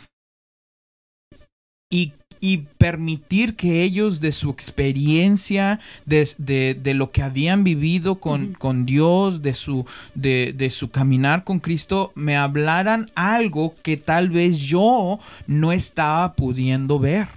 y 1.92 2.14
y 2.46 2.68
permitir 2.78 3.56
que 3.56 3.82
ellos 3.82 4.22
de 4.22 4.32
su 4.32 4.52
experiencia, 4.52 5.80
de, 6.06 6.78
de, 6.80 6.94
lo 6.94 7.10
que 7.10 7.24
habían 7.24 7.64
vivido 7.64 8.20
con, 8.20 8.54
con 8.54 8.86
Dios, 8.86 9.42
de 9.42 9.56
su, 9.56 9.84
de, 10.14 10.54
de, 10.56 10.70
su 10.70 10.92
caminar 10.92 11.44
con 11.44 11.58
Cristo, 11.60 12.12
me 12.14 12.38
hablaran 12.38 13.10
algo 13.16 13.74
que 13.82 13.98
tal 13.98 14.30
vez 14.30 14.60
yo 14.60 15.18
no 15.48 15.72
estaba 15.72 16.36
pudiendo 16.36 17.00
ver. 17.00 17.30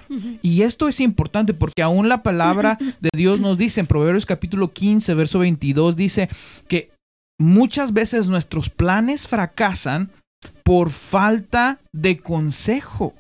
Y 0.43 0.61
esto 0.61 0.89
es 0.89 1.01
importante 1.01 1.55
porque 1.55 1.83
aún 1.83 2.11
la 2.11 2.23
palabra 2.23 2.77
de 3.01 3.09
Dios 3.15 3.41
nos 3.41 3.57
dice 3.57 3.81
en 3.81 3.87
Proverbios 3.87 4.27
capítulo 4.27 4.75
15, 4.75 5.15
verso 5.15 5.39
22, 5.39 5.97
dice 5.97 6.29
que 6.69 6.91
muchas 7.41 7.95
veces 7.95 8.29
nuestros 8.29 8.69
planes 8.69 9.27
fracasan 9.27 10.11
por 10.65 10.91
falta 10.91 11.79
de 11.95 12.19
consejo. 12.19 13.15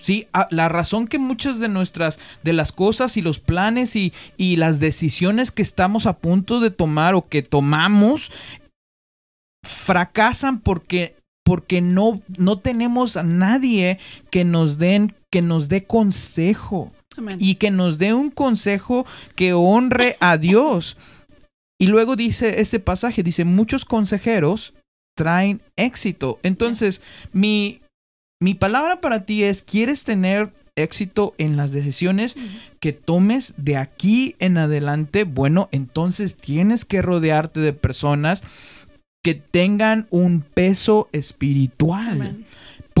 Sí, 0.00 0.26
la 0.50 0.68
razón 0.68 1.06
que 1.06 1.18
muchas 1.18 1.58
de 1.60 1.68
nuestras, 1.68 2.18
de 2.42 2.52
las 2.52 2.72
cosas 2.72 3.16
y 3.16 3.22
los 3.22 3.38
planes 3.38 3.94
y, 3.94 4.12
y 4.36 4.56
las 4.56 4.80
decisiones 4.80 5.52
que 5.52 5.62
estamos 5.62 6.06
a 6.06 6.18
punto 6.18 6.58
de 6.58 6.70
tomar 6.70 7.14
o 7.14 7.28
que 7.28 7.42
tomamos 7.42 8.32
fracasan 9.64 10.58
porque 10.58 11.14
porque 11.44 11.80
no, 11.80 12.22
no 12.38 12.58
tenemos 12.58 13.16
a 13.16 13.22
nadie 13.22 13.98
que 14.30 14.44
nos 14.44 14.78
den, 14.78 15.14
que 15.30 15.42
nos 15.42 15.68
dé 15.68 15.84
consejo. 15.84 16.92
Y 17.38 17.56
que 17.56 17.70
nos 17.70 17.98
dé 17.98 18.14
un 18.14 18.30
consejo 18.30 19.04
que 19.34 19.52
honre 19.52 20.16
a 20.20 20.38
Dios. 20.38 20.96
Y 21.78 21.88
luego 21.88 22.16
dice 22.16 22.62
este 22.62 22.80
pasaje, 22.80 23.22
dice, 23.22 23.44
muchos 23.44 23.84
consejeros 23.84 24.72
traen 25.14 25.60
éxito. 25.76 26.38
Entonces, 26.42 27.02
mi, 27.32 27.81
mi 28.42 28.54
palabra 28.54 29.00
para 29.00 29.24
ti 29.24 29.44
es, 29.44 29.62
¿quieres 29.62 30.02
tener 30.02 30.52
éxito 30.74 31.32
en 31.38 31.56
las 31.56 31.70
decisiones 31.70 32.36
que 32.80 32.92
tomes 32.92 33.54
de 33.56 33.76
aquí 33.76 34.34
en 34.40 34.58
adelante? 34.58 35.22
Bueno, 35.22 35.68
entonces 35.70 36.34
tienes 36.36 36.84
que 36.84 37.02
rodearte 37.02 37.60
de 37.60 37.72
personas 37.72 38.42
que 39.22 39.34
tengan 39.36 40.08
un 40.10 40.40
peso 40.40 41.08
espiritual 41.12 42.44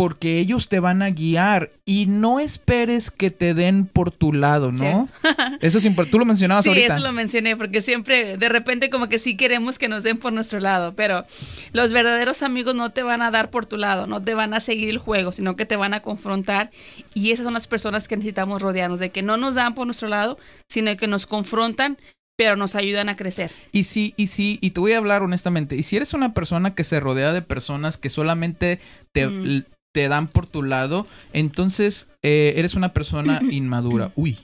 porque 0.02 0.40
ellos 0.40 0.68
te 0.68 0.80
van 0.80 1.00
a 1.00 1.10
guiar 1.10 1.70
y 1.84 2.06
no 2.06 2.40
esperes 2.40 3.12
que 3.12 3.30
te 3.30 3.54
den 3.54 3.86
por 3.86 4.10
tu 4.10 4.32
lado, 4.32 4.72
¿no? 4.72 5.08
Eso 5.60 5.78
es 5.78 5.86
importante. 5.86 6.10
Tú 6.10 6.18
lo 6.18 6.24
mencionabas 6.24 6.66
ahorita. 6.66 6.86
Sí, 6.88 6.92
eso 6.92 7.06
lo 7.06 7.12
mencioné 7.12 7.56
porque 7.56 7.82
siempre, 7.82 8.36
de 8.36 8.48
repente, 8.48 8.90
como 8.90 9.08
que 9.08 9.20
sí 9.20 9.36
queremos 9.36 9.78
que 9.78 9.86
nos 9.86 10.02
den 10.02 10.18
por 10.18 10.32
nuestro 10.32 10.58
lado, 10.58 10.92
pero 10.94 11.24
los 11.72 11.92
verdaderos 11.92 12.42
amigos 12.42 12.74
no 12.74 12.90
te 12.90 13.04
van 13.04 13.22
a 13.22 13.30
dar 13.30 13.50
por 13.50 13.64
tu 13.64 13.76
lado, 13.76 14.08
no 14.08 14.20
te 14.20 14.34
van 14.34 14.54
a 14.54 14.58
seguir 14.58 14.90
el 14.90 14.98
juego, 14.98 15.30
sino 15.30 15.54
que 15.54 15.66
te 15.66 15.76
van 15.76 15.94
a 15.94 16.00
confrontar 16.00 16.72
y 17.14 17.30
esas 17.30 17.44
son 17.44 17.54
las 17.54 17.68
personas 17.68 18.08
que 18.08 18.16
necesitamos 18.16 18.60
rodearnos, 18.60 18.98
de 18.98 19.10
que 19.10 19.22
no 19.22 19.36
nos 19.36 19.54
dan 19.54 19.76
por 19.76 19.86
nuestro 19.86 20.08
lado, 20.08 20.36
sino 20.68 20.96
que 20.96 21.06
nos 21.06 21.28
confrontan 21.28 21.96
pero 22.34 22.56
nos 22.56 22.74
ayudan 22.74 23.08
a 23.08 23.14
crecer. 23.14 23.52
Y 23.70 23.84
sí, 23.84 24.14
y 24.16 24.26
sí, 24.26 24.58
y 24.62 24.70
te 24.70 24.80
voy 24.80 24.92
a 24.92 24.98
hablar 24.98 25.22
honestamente, 25.22 25.76
y 25.76 25.84
si 25.84 25.96
eres 25.96 26.12
una 26.12 26.34
persona 26.34 26.74
que 26.74 26.82
se 26.82 26.98
rodea 26.98 27.32
de 27.32 27.42
personas 27.42 27.98
que 27.98 28.08
solamente 28.08 28.80
te, 29.12 29.28
mm 29.28 29.62
te 29.92 30.08
dan 30.08 30.26
por 30.26 30.46
tu 30.46 30.62
lado, 30.62 31.06
entonces 31.32 32.08
eh, 32.22 32.54
eres 32.56 32.74
una 32.74 32.92
persona 32.92 33.40
inmadura. 33.50 34.10
Uy, 34.14 34.38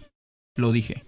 lo 0.57 0.73
dije. 0.73 1.05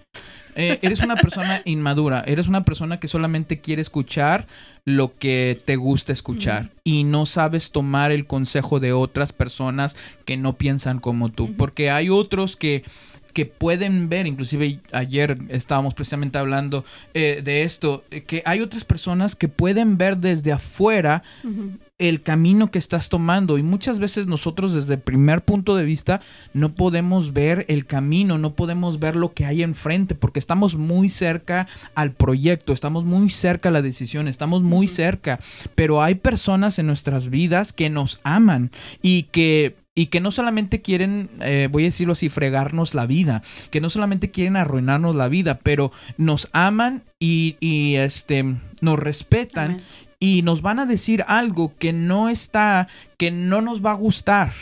Eh, 0.57 0.79
eres 0.83 1.01
una 1.01 1.17
persona 1.17 1.63
inmadura, 1.65 2.25
eres 2.27 2.49
una 2.49 2.65
persona 2.65 2.99
que 2.99 3.07
solamente 3.09 3.61
quiere 3.61 3.83
escuchar 3.83 4.49
lo 4.85 5.17
que 5.17 5.61
te 5.65 5.77
gusta 5.77 6.13
escuchar 6.13 6.71
y 6.83 7.05
no 7.05 7.25
sabes 7.25 7.71
tomar 7.71 8.11
el 8.11 8.27
consejo 8.27 8.81
de 8.81 8.93
otras 8.93 9.33
personas 9.33 9.97
que 10.25 10.37
no 10.37 10.55
piensan 10.55 10.99
como 10.99 11.29
tú, 11.29 11.55
porque 11.57 11.91
hay 11.91 12.09
otros 12.09 12.57
que 12.57 12.83
que 13.33 13.47
pueden 13.47 14.09
ver, 14.09 14.27
inclusive 14.27 14.81
ayer 14.91 15.39
estábamos 15.51 15.95
precisamente 15.95 16.39
hablando 16.39 16.85
eh, 17.15 17.43
de 17.45 17.63
esto, 17.63 18.03
que 18.27 18.43
hay 18.45 18.61
otras 18.61 18.85
personas 18.85 19.37
que 19.37 19.47
pueden 19.47 19.99
ver 19.99 20.19
desde 20.19 20.51
afuera 20.51 21.23
el 22.01 22.23
camino 22.23 22.71
que 22.71 22.79
estás 22.79 23.09
tomando. 23.09 23.59
Y 23.59 23.63
muchas 23.63 24.01
veces 24.01 24.27
nosotros 24.27 24.75
desde 24.75 24.95
el 24.95 25.01
primer 25.01 25.43
punto 25.43 25.77
de 25.77 25.85
vista 25.85 26.21
no 26.53 26.75
podemos 26.75 27.33
ver 27.33 27.67
el 27.69 27.87
camino, 27.87 28.39
no 28.39 28.55
podemos 28.55 28.99
ver 28.99 29.15
lo 29.15 29.33
que 29.33 29.45
hay 29.45 29.63
enfrente 29.63 30.17
porque 30.17 30.41
estamos 30.41 30.77
muy 30.77 31.09
cerca 31.09 31.69
al 31.95 32.13
proyecto, 32.13 32.73
estamos 32.73 33.05
muy 33.05 33.31
cerca 33.31 33.69
a 33.69 33.73
la 33.73 33.83
decisión, 33.83 34.27
estamos 34.27 34.63
muy 34.63 34.89
cerca, 34.89 35.39
pero 35.75 36.03
hay 36.03 36.17
personas 36.17 36.79
en 36.79 36.87
nuestras 36.87 37.31
vidas 37.31 37.73
que 37.73 37.91
nos 37.91 38.19
aman 38.25 38.71
y 39.03 39.25
que 39.25 39.77
y 39.95 40.07
que 40.07 40.21
no 40.21 40.31
solamente 40.31 40.81
quieren, 40.81 41.29
eh, 41.41 41.69
voy 41.71 41.83
a 41.83 41.87
decirlo 41.87 42.13
así, 42.13 42.29
fregarnos 42.29 42.95
la 42.95 43.07
vida, 43.07 43.43
que 43.71 43.83
no 43.83 43.91
solamente 43.91 44.31
quieren 44.31 44.57
arruinarnos 44.57 45.15
la 45.15 45.29
vida, 45.29 45.59
pero 45.63 45.93
nos 46.17 46.49
aman 46.53 47.03
y, 47.19 47.57
y 47.61 47.97
este, 47.97 48.57
nos 48.81 48.99
respetan 48.99 49.83
y 50.21 50.43
nos 50.43 50.61
van 50.63 50.79
a 50.79 50.87
decir 50.87 51.25
algo 51.27 51.75
que 51.79 51.93
no 51.93 52.29
está, 52.29 52.87
que 53.17 53.31
no 53.31 53.63
nos 53.63 53.85
va 53.85 53.93
a 53.93 53.95
gustar. 53.95 54.53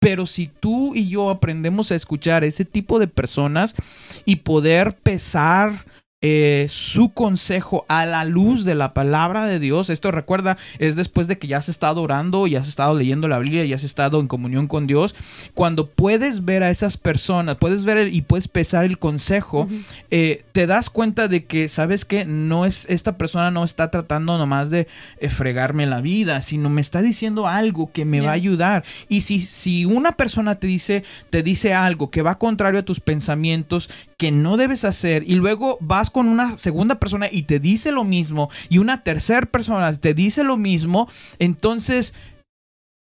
Pero 0.00 0.26
si 0.26 0.48
tú 0.48 0.96
y 0.96 1.08
yo 1.08 1.30
aprendemos 1.30 1.92
a 1.92 1.94
escuchar 1.94 2.42
ese 2.42 2.64
tipo 2.64 2.98
de 2.98 3.06
personas 3.06 3.76
y 4.24 4.36
poder 4.36 4.96
pesar 4.96 5.86
eh, 6.22 6.66
su 6.70 7.12
consejo 7.12 7.84
a 7.88 8.06
la 8.06 8.24
luz 8.24 8.64
de 8.64 8.74
la 8.74 8.94
palabra 8.94 9.46
de 9.46 9.58
Dios. 9.58 9.90
Esto 9.90 10.10
recuerda, 10.12 10.56
es 10.78 10.96
después 10.96 11.26
de 11.26 11.38
que 11.38 11.48
ya 11.48 11.58
has 11.58 11.68
estado 11.68 12.00
orando, 12.00 12.46
ya 12.46 12.60
has 12.60 12.68
estado 12.68 12.96
leyendo 12.96 13.28
la 13.28 13.40
Biblia, 13.40 13.64
ya 13.64 13.76
has 13.76 13.84
estado 13.84 14.20
en 14.20 14.28
comunión 14.28 14.68
con 14.68 14.86
Dios. 14.86 15.14
Cuando 15.54 15.88
puedes 15.88 16.44
ver 16.44 16.62
a 16.62 16.70
esas 16.70 16.96
personas, 16.96 17.56
puedes 17.56 17.84
ver 17.84 18.14
y 18.14 18.22
puedes 18.22 18.48
pesar 18.48 18.84
el 18.84 18.98
consejo, 18.98 19.66
eh, 20.10 20.44
te 20.52 20.66
das 20.66 20.90
cuenta 20.90 21.28
de 21.28 21.44
que, 21.44 21.68
¿sabes 21.68 22.04
que 22.04 22.24
No 22.24 22.66
es, 22.66 22.86
esta 22.88 23.18
persona 23.18 23.50
no 23.50 23.64
está 23.64 23.90
tratando 23.90 24.38
nomás 24.38 24.70
de 24.70 24.86
eh, 25.18 25.28
fregarme 25.28 25.86
la 25.86 26.00
vida, 26.00 26.40
sino 26.42 26.68
me 26.68 26.80
está 26.80 27.02
diciendo 27.02 27.48
algo 27.48 27.90
que 27.92 28.04
me 28.04 28.20
va 28.20 28.30
a 28.30 28.34
ayudar. 28.34 28.84
Y 29.08 29.22
si, 29.22 29.40
si 29.40 29.84
una 29.84 30.12
persona 30.12 30.54
te 30.54 30.66
dice, 30.66 31.02
te 31.30 31.42
dice 31.42 31.74
algo 31.74 32.10
que 32.10 32.22
va 32.22 32.38
contrario 32.38 32.80
a 32.80 32.84
tus 32.84 33.00
pensamientos, 33.00 33.90
que 34.22 34.30
no 34.30 34.56
debes 34.56 34.84
hacer, 34.84 35.24
y 35.26 35.34
luego 35.34 35.78
vas 35.80 36.08
con 36.08 36.28
una 36.28 36.56
segunda 36.56 37.00
persona 37.00 37.26
y 37.28 37.42
te 37.42 37.58
dice 37.58 37.90
lo 37.90 38.04
mismo 38.04 38.50
y 38.68 38.78
una 38.78 39.02
tercera 39.02 39.46
persona 39.46 39.92
te 39.96 40.14
dice 40.14 40.44
lo 40.44 40.56
mismo, 40.56 41.08
entonces 41.40 42.14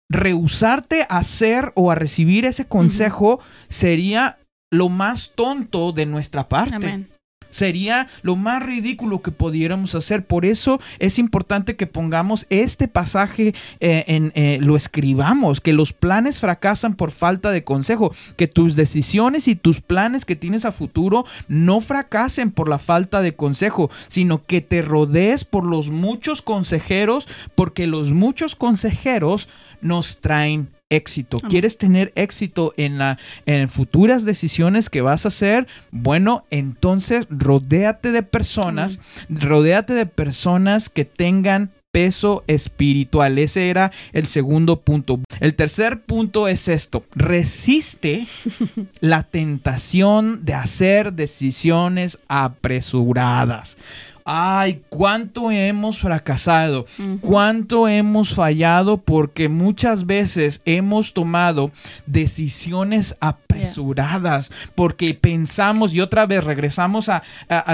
rehusarte 0.09 1.03
a 1.09 1.19
hacer 1.19 1.73
o 1.75 1.91
a 1.91 1.97
recibir 1.97 2.45
ese 2.45 2.67
consejo 2.67 3.41
sería 3.69 4.39
lo 4.71 4.89
más 4.89 5.33
tonto 5.35 5.91
de 5.91 6.07
nuestra 6.07 6.49
parte. 6.49 7.09
Sería 7.51 8.09
lo 8.23 8.37
más 8.37 8.63
ridículo 8.63 9.23
que 9.23 9.31
pudiéramos 9.31 9.95
hacer. 9.95 10.25
Por 10.25 10.45
eso 10.45 10.81
es 10.99 11.19
importante 11.19 11.77
que 11.77 11.87
pongamos 11.87 12.47
este 12.49 12.89
pasaje 12.89 13.55
eh, 13.81 14.05
en 14.07 14.33
eh, 14.35 14.59
lo 14.61 14.77
escribamos, 14.77 15.61
que 15.61 15.73
los 15.73 15.93
planes 15.93 16.41
fracasan 16.41 16.95
por 16.95 17.11
falta 17.11 17.51
de 17.51 17.65
consejo, 17.65 18.15
que 18.37 18.47
tus 18.47 18.77
decisiones 18.77 19.49
y 19.49 19.57
tus 19.57 19.81
planes 19.81 20.25
que 20.25 20.37
tienes 20.37 20.65
a 20.65 20.73
futuro 20.73 21.25
no 21.49 21.81
fracasen 21.81 22.51
por 22.51 22.69
la 22.69 22.79
falta 22.79 23.21
de 23.21 23.35
consejo, 23.35 23.91
sino 24.09 24.45
que 24.45 24.61
te 24.61 24.83
rodees 24.83 25.45
por 25.45 25.65
los 25.65 25.91
muchos 25.91 26.43
consejeros, 26.43 27.29
porque 27.55 27.87
los 27.87 28.13
muchos 28.13 28.57
consejeros 28.57 29.49
nos 29.81 30.21
traen 30.21 30.69
éxito. 30.91 31.39
¿Quieres 31.39 31.79
tener 31.79 32.13
éxito 32.17 32.75
en, 32.77 32.99
la, 32.99 33.19
en 33.47 33.69
futuras 33.69 34.25
decisiones 34.25 34.91
que 34.91 35.01
vas 35.01 35.25
a 35.25 35.29
hacer? 35.29 35.67
Bueno, 35.91 36.45
entonces 36.51 37.27
rodéate 37.31 38.13
de 38.13 38.23
personas, 38.23 38.99
rodéate 39.29 39.95
de 39.95 40.07
personas 40.07 40.91
que 40.91 41.05
tengan 41.05 41.71
peso 41.91 42.45
espiritual. 42.47 43.39
Ese 43.39 43.71
era 43.71 43.91
el 44.13 44.27
segundo 44.27 44.81
punto. 44.81 45.21
El 45.41 45.55
tercer 45.55 46.03
punto 46.03 46.49
es 46.49 46.69
esto. 46.69 47.05
Resiste 47.15 48.27
la 49.01 49.23
tentación 49.23 50.45
de 50.45 50.55
hacer 50.55 51.13
decisiones 51.13 52.19
apresuradas. 52.29 53.77
Ay, 54.25 54.83
cuánto 54.91 55.51
hemos 55.51 55.99
fracasado, 55.99 56.87
cuánto 57.21 57.89
hemos 57.89 58.35
fallado 58.35 58.99
porque 58.99 59.49
muchas 59.49 60.07
veces 60.07 60.61
hemos 60.67 61.15
tomado 61.15 61.73
decisiones 62.07 63.17
apresuradas 63.21 64.53
porque 64.75 65.15
pensamos 65.15 65.95
y 65.95 66.01
otra 66.01 66.27
vez 66.27 66.45
regresamos 66.45 67.09
a, 67.09 67.23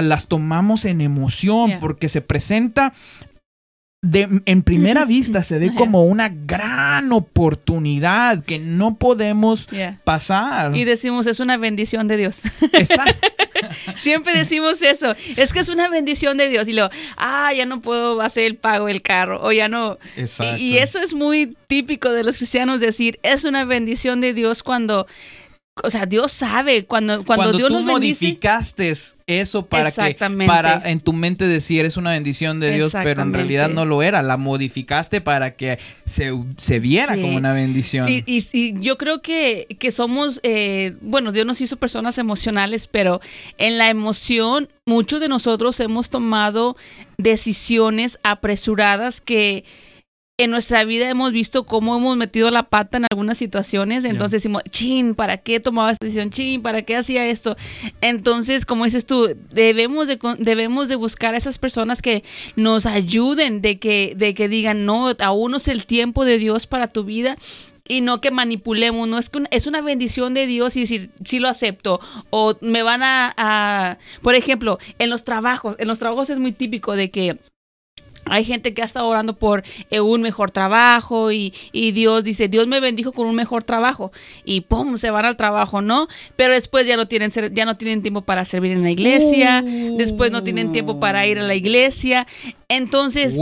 las 0.01 0.27
tomamos 0.27 0.85
en 0.85 1.01
emoción 1.01 1.73
porque 1.79 2.09
se 2.09 2.21
presenta 2.21 2.93
en 4.03 4.61
primera 4.61 5.05
vista 5.05 5.41
se 5.41 5.57
ve 5.57 5.73
como 5.73 6.03
una 6.03 6.29
gran 6.29 7.11
oportunidad 7.11 8.43
que 8.43 8.59
no 8.59 8.95
podemos 8.95 9.67
pasar. 10.03 10.75
Y 10.75 10.85
decimos, 10.85 11.25
es 11.25 11.39
una 11.39 11.57
bendición 11.57 12.07
de 12.07 12.17
Dios. 12.17 12.39
Exacto. 12.73 13.27
Siempre 13.97 14.37
decimos 14.37 14.81
eso, 14.83 15.15
es 15.25 15.51
que 15.51 15.59
es 15.59 15.69
una 15.69 15.89
bendición 15.89 16.37
de 16.37 16.47
Dios. 16.47 16.67
Y 16.67 16.73
luego, 16.73 16.91
ah, 17.17 17.51
ya 17.53 17.65
no 17.65 17.81
puedo 17.81 18.21
hacer 18.21 18.45
el 18.45 18.55
pago 18.55 18.85
del 18.85 19.01
carro, 19.01 19.41
o 19.41 19.51
ya 19.51 19.67
no. 19.67 19.97
Exacto. 20.15 20.57
Y, 20.57 20.73
y 20.73 20.77
eso 20.77 20.99
es 20.99 21.15
muy 21.15 21.57
típico 21.65 22.11
de 22.11 22.23
los 22.23 22.37
cristianos 22.37 22.79
decir, 22.79 23.19
es 23.23 23.45
una 23.45 23.65
bendición 23.65 24.21
de 24.21 24.33
Dios 24.33 24.61
cuando 24.61 25.07
o 25.83 25.89
sea, 25.89 26.05
Dios 26.05 26.31
sabe 26.31 26.85
cuando 26.85 27.23
cuando, 27.23 27.25
cuando 27.25 27.57
Dios 27.57 27.69
tú 27.69 27.79
modificaste 27.81 28.93
eso 29.27 29.65
para 29.65 29.91
que 29.91 30.15
para 30.45 30.81
en 30.85 30.99
tu 30.99 31.13
mente 31.13 31.47
decir 31.47 31.85
es 31.85 31.97
una 31.97 32.11
bendición 32.11 32.59
de 32.59 32.71
Dios, 32.71 32.93
pero 32.93 33.21
en 33.21 33.33
realidad 33.33 33.69
no 33.69 33.85
lo 33.85 34.01
era, 34.01 34.21
la 34.21 34.37
modificaste 34.37 35.21
para 35.21 35.55
que 35.55 35.79
se, 36.05 36.79
viera 36.79 37.15
como 37.15 37.35
una 37.37 37.53
bendición. 37.53 38.07
Y, 38.09 38.23
y, 38.25 38.79
yo 38.79 38.97
creo 38.97 39.21
que, 39.21 39.67
que 39.79 39.91
somos, 39.91 40.39
eh, 40.43 40.95
bueno, 41.01 41.31
Dios 41.31 41.45
nos 41.45 41.59
hizo 41.61 41.77
personas 41.77 42.17
emocionales, 42.17 42.87
pero 42.87 43.19
en 43.57 43.77
la 43.77 43.89
emoción 43.89 44.69
muchos 44.85 45.19
de 45.19 45.27
nosotros 45.27 45.79
hemos 45.79 46.09
tomado 46.09 46.77
decisiones 47.17 48.19
apresuradas 48.23 49.21
que 49.21 49.65
en 50.39 50.51
nuestra 50.51 50.83
vida 50.83 51.09
hemos 51.09 51.31
visto 51.31 51.65
cómo 51.65 51.97
hemos 51.97 52.15
metido 52.15 52.51
la 52.51 52.69
pata 52.69 52.97
en 52.97 53.05
algunas 53.11 53.39
situaciones, 53.39 54.05
entonces 54.05 54.43
decimos, 54.43 54.61
chin, 54.69 55.15
¿para 55.15 55.37
qué 55.37 55.59
tomaba 55.59 55.91
esta 55.91 56.05
decisión? 56.05 56.29
Chin, 56.29 56.61
¿para 56.61 56.83
qué 56.83 56.95
hacía 56.95 57.25
esto? 57.25 57.57
Entonces, 58.01 58.63
como 58.63 58.85
dices 58.85 59.07
tú, 59.07 59.35
debemos 59.51 60.07
de, 60.07 60.19
debemos 60.37 60.89
de 60.89 60.95
buscar 60.95 61.33
a 61.33 61.37
esas 61.37 61.57
personas 61.57 62.03
que 62.03 62.23
nos 62.55 62.85
ayuden, 62.85 63.63
de 63.63 63.79
que, 63.79 64.13
de 64.15 64.35
que 64.35 64.47
digan, 64.47 64.85
no, 64.85 65.11
aún 65.19 65.51
no 65.51 65.57
es 65.57 65.67
el 65.67 65.87
tiempo 65.87 66.23
de 66.23 66.37
Dios 66.37 66.67
para 66.67 66.87
tu 66.87 67.03
vida 67.03 67.35
y 67.87 68.01
no 68.01 68.21
que 68.21 68.29
manipulemos, 68.29 69.07
no 69.07 69.17
es 69.17 69.29
que 69.29 69.43
es 69.49 69.65
una 69.65 69.81
bendición 69.81 70.35
de 70.35 70.45
Dios 70.45 70.75
y 70.75 70.81
decir, 70.81 71.09
sí 71.23 71.39
lo 71.39 71.47
acepto, 71.47 71.99
o 72.29 72.55
me 72.61 72.83
van 72.83 73.01
a, 73.01 73.33
a, 73.37 73.97
por 74.21 74.35
ejemplo, 74.35 74.77
en 74.99 75.09
los 75.09 75.23
trabajos, 75.23 75.75
en 75.79 75.87
los 75.87 75.97
trabajos 75.97 76.29
es 76.29 76.37
muy 76.37 76.51
típico 76.51 76.95
de 76.95 77.09
que 77.09 77.37
hay 78.29 78.43
gente 78.43 78.73
que 78.73 78.81
ha 78.81 78.85
estado 78.85 79.07
orando 79.07 79.33
por 79.33 79.63
eh, 79.89 79.99
un 79.99 80.21
mejor 80.21 80.51
trabajo 80.51 81.31
y, 81.31 81.53
Dios 81.71 82.23
dice, 82.23 82.47
Dios 82.47 82.67
me 82.67 82.79
bendijo 82.79 83.11
con 83.11 83.27
un 83.27 83.35
mejor 83.35 83.63
trabajo 83.63 84.11
y 84.45 84.61
¡pum! 84.61 84.97
se 84.97 85.09
van 85.09 85.25
al 85.25 85.37
trabajo, 85.37 85.81
¿no? 85.81 86.07
Pero 86.35 86.53
después 86.53 86.85
ya 86.85 86.97
no 86.97 87.07
tienen, 87.07 87.31
ya 87.53 87.65
no 87.65 87.75
tienen 87.75 88.01
tiempo 88.01 88.21
para 88.21 88.45
servir 88.45 88.73
en 88.73 88.83
la 88.83 88.91
iglesia, 88.91 89.63
después 89.97 90.31
no 90.31 90.43
tienen 90.43 90.71
tiempo 90.71 90.99
para 90.99 91.25
ir 91.25 91.39
a 91.39 91.43
la 91.43 91.55
iglesia. 91.55 92.27
Entonces, 92.67 93.37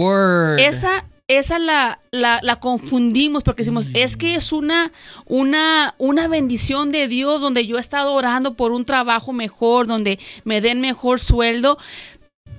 esa 0.59 1.05
esa 1.27 1.57
la, 1.57 1.99
la, 2.12 2.39
la, 2.43 2.57
confundimos 2.57 3.43
porque 3.43 3.63
decimos, 3.63 3.89
es 3.95 4.15
que 4.15 4.36
es 4.36 4.51
una, 4.51 4.91
una, 5.25 5.95
una 5.97 6.27
bendición 6.27 6.91
de 6.91 7.07
Dios 7.07 7.41
donde 7.41 7.65
yo 7.65 7.77
he 7.77 7.79
estado 7.79 8.13
orando 8.13 8.53
por 8.53 8.71
un 8.71 8.86
trabajo 8.86 9.33
mejor, 9.33 9.88
donde 9.88 10.19
me 10.43 10.62
den 10.62 10.81
mejor 10.81 11.19
sueldo, 11.19 11.79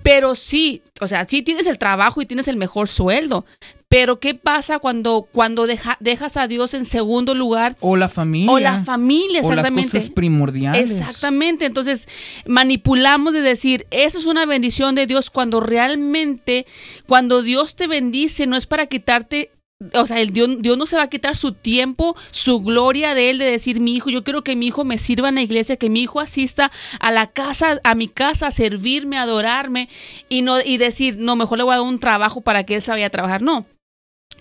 pero 0.06 0.36
sí, 0.36 0.82
o 1.00 1.08
sea, 1.08 1.26
sí 1.28 1.42
tienes 1.42 1.66
el 1.66 1.78
trabajo 1.78 2.22
y 2.22 2.26
tienes 2.26 2.46
el 2.46 2.56
mejor 2.56 2.86
sueldo. 2.86 3.44
Pero 3.88 4.20
¿qué 4.20 4.36
pasa 4.36 4.78
cuando, 4.78 5.26
cuando 5.32 5.66
dejas 5.66 6.36
a 6.36 6.46
Dios 6.46 6.74
en 6.74 6.84
segundo 6.84 7.34
lugar? 7.34 7.76
O 7.80 7.96
la 7.96 8.08
familia. 8.08 8.52
O 8.52 8.60
la 8.60 8.84
familia, 8.84 9.40
exactamente. 9.40 9.80
O 9.80 9.82
las 9.82 9.92
cosas 9.92 10.10
primordiales. 10.10 10.92
Exactamente. 10.92 11.66
Entonces, 11.66 12.06
manipulamos 12.46 13.34
de 13.34 13.40
decir, 13.40 13.88
eso 13.90 14.18
es 14.18 14.26
una 14.26 14.46
bendición 14.46 14.94
de 14.94 15.08
Dios 15.08 15.28
cuando 15.28 15.58
realmente, 15.58 16.66
cuando 17.08 17.42
Dios 17.42 17.74
te 17.74 17.88
bendice, 17.88 18.46
no 18.46 18.56
es 18.56 18.66
para 18.66 18.86
quitarte 18.86 19.50
o 19.92 20.06
sea, 20.06 20.20
el 20.20 20.32
Dios, 20.32 20.56
Dios, 20.60 20.78
no 20.78 20.86
se 20.86 20.96
va 20.96 21.02
a 21.02 21.10
quitar 21.10 21.36
su 21.36 21.52
tiempo, 21.52 22.16
su 22.30 22.60
gloria 22.60 23.14
de 23.14 23.30
él, 23.30 23.38
de 23.38 23.44
decir, 23.44 23.80
mi 23.80 23.94
hijo, 23.94 24.08
yo 24.08 24.24
quiero 24.24 24.42
que 24.42 24.56
mi 24.56 24.68
hijo 24.68 24.84
me 24.84 24.96
sirva 24.96 25.28
en 25.28 25.34
la 25.34 25.42
iglesia, 25.42 25.76
que 25.76 25.90
mi 25.90 26.00
hijo 26.00 26.20
asista 26.20 26.70
a 26.98 27.10
la 27.10 27.26
casa, 27.26 27.80
a 27.84 27.94
mi 27.94 28.08
casa, 28.08 28.46
a 28.46 28.50
servirme, 28.50 29.18
a 29.18 29.22
adorarme, 29.22 29.88
y 30.28 30.42
no, 30.42 30.60
y 30.64 30.78
decir, 30.78 31.16
no, 31.18 31.36
mejor 31.36 31.58
le 31.58 31.64
voy 31.64 31.74
a 31.74 31.78
dar 31.78 31.86
un 31.86 31.98
trabajo 31.98 32.40
para 32.40 32.64
que 32.64 32.76
él 32.76 32.82
se 32.82 32.96
a 32.96 33.10
trabajar. 33.10 33.42
No. 33.42 33.66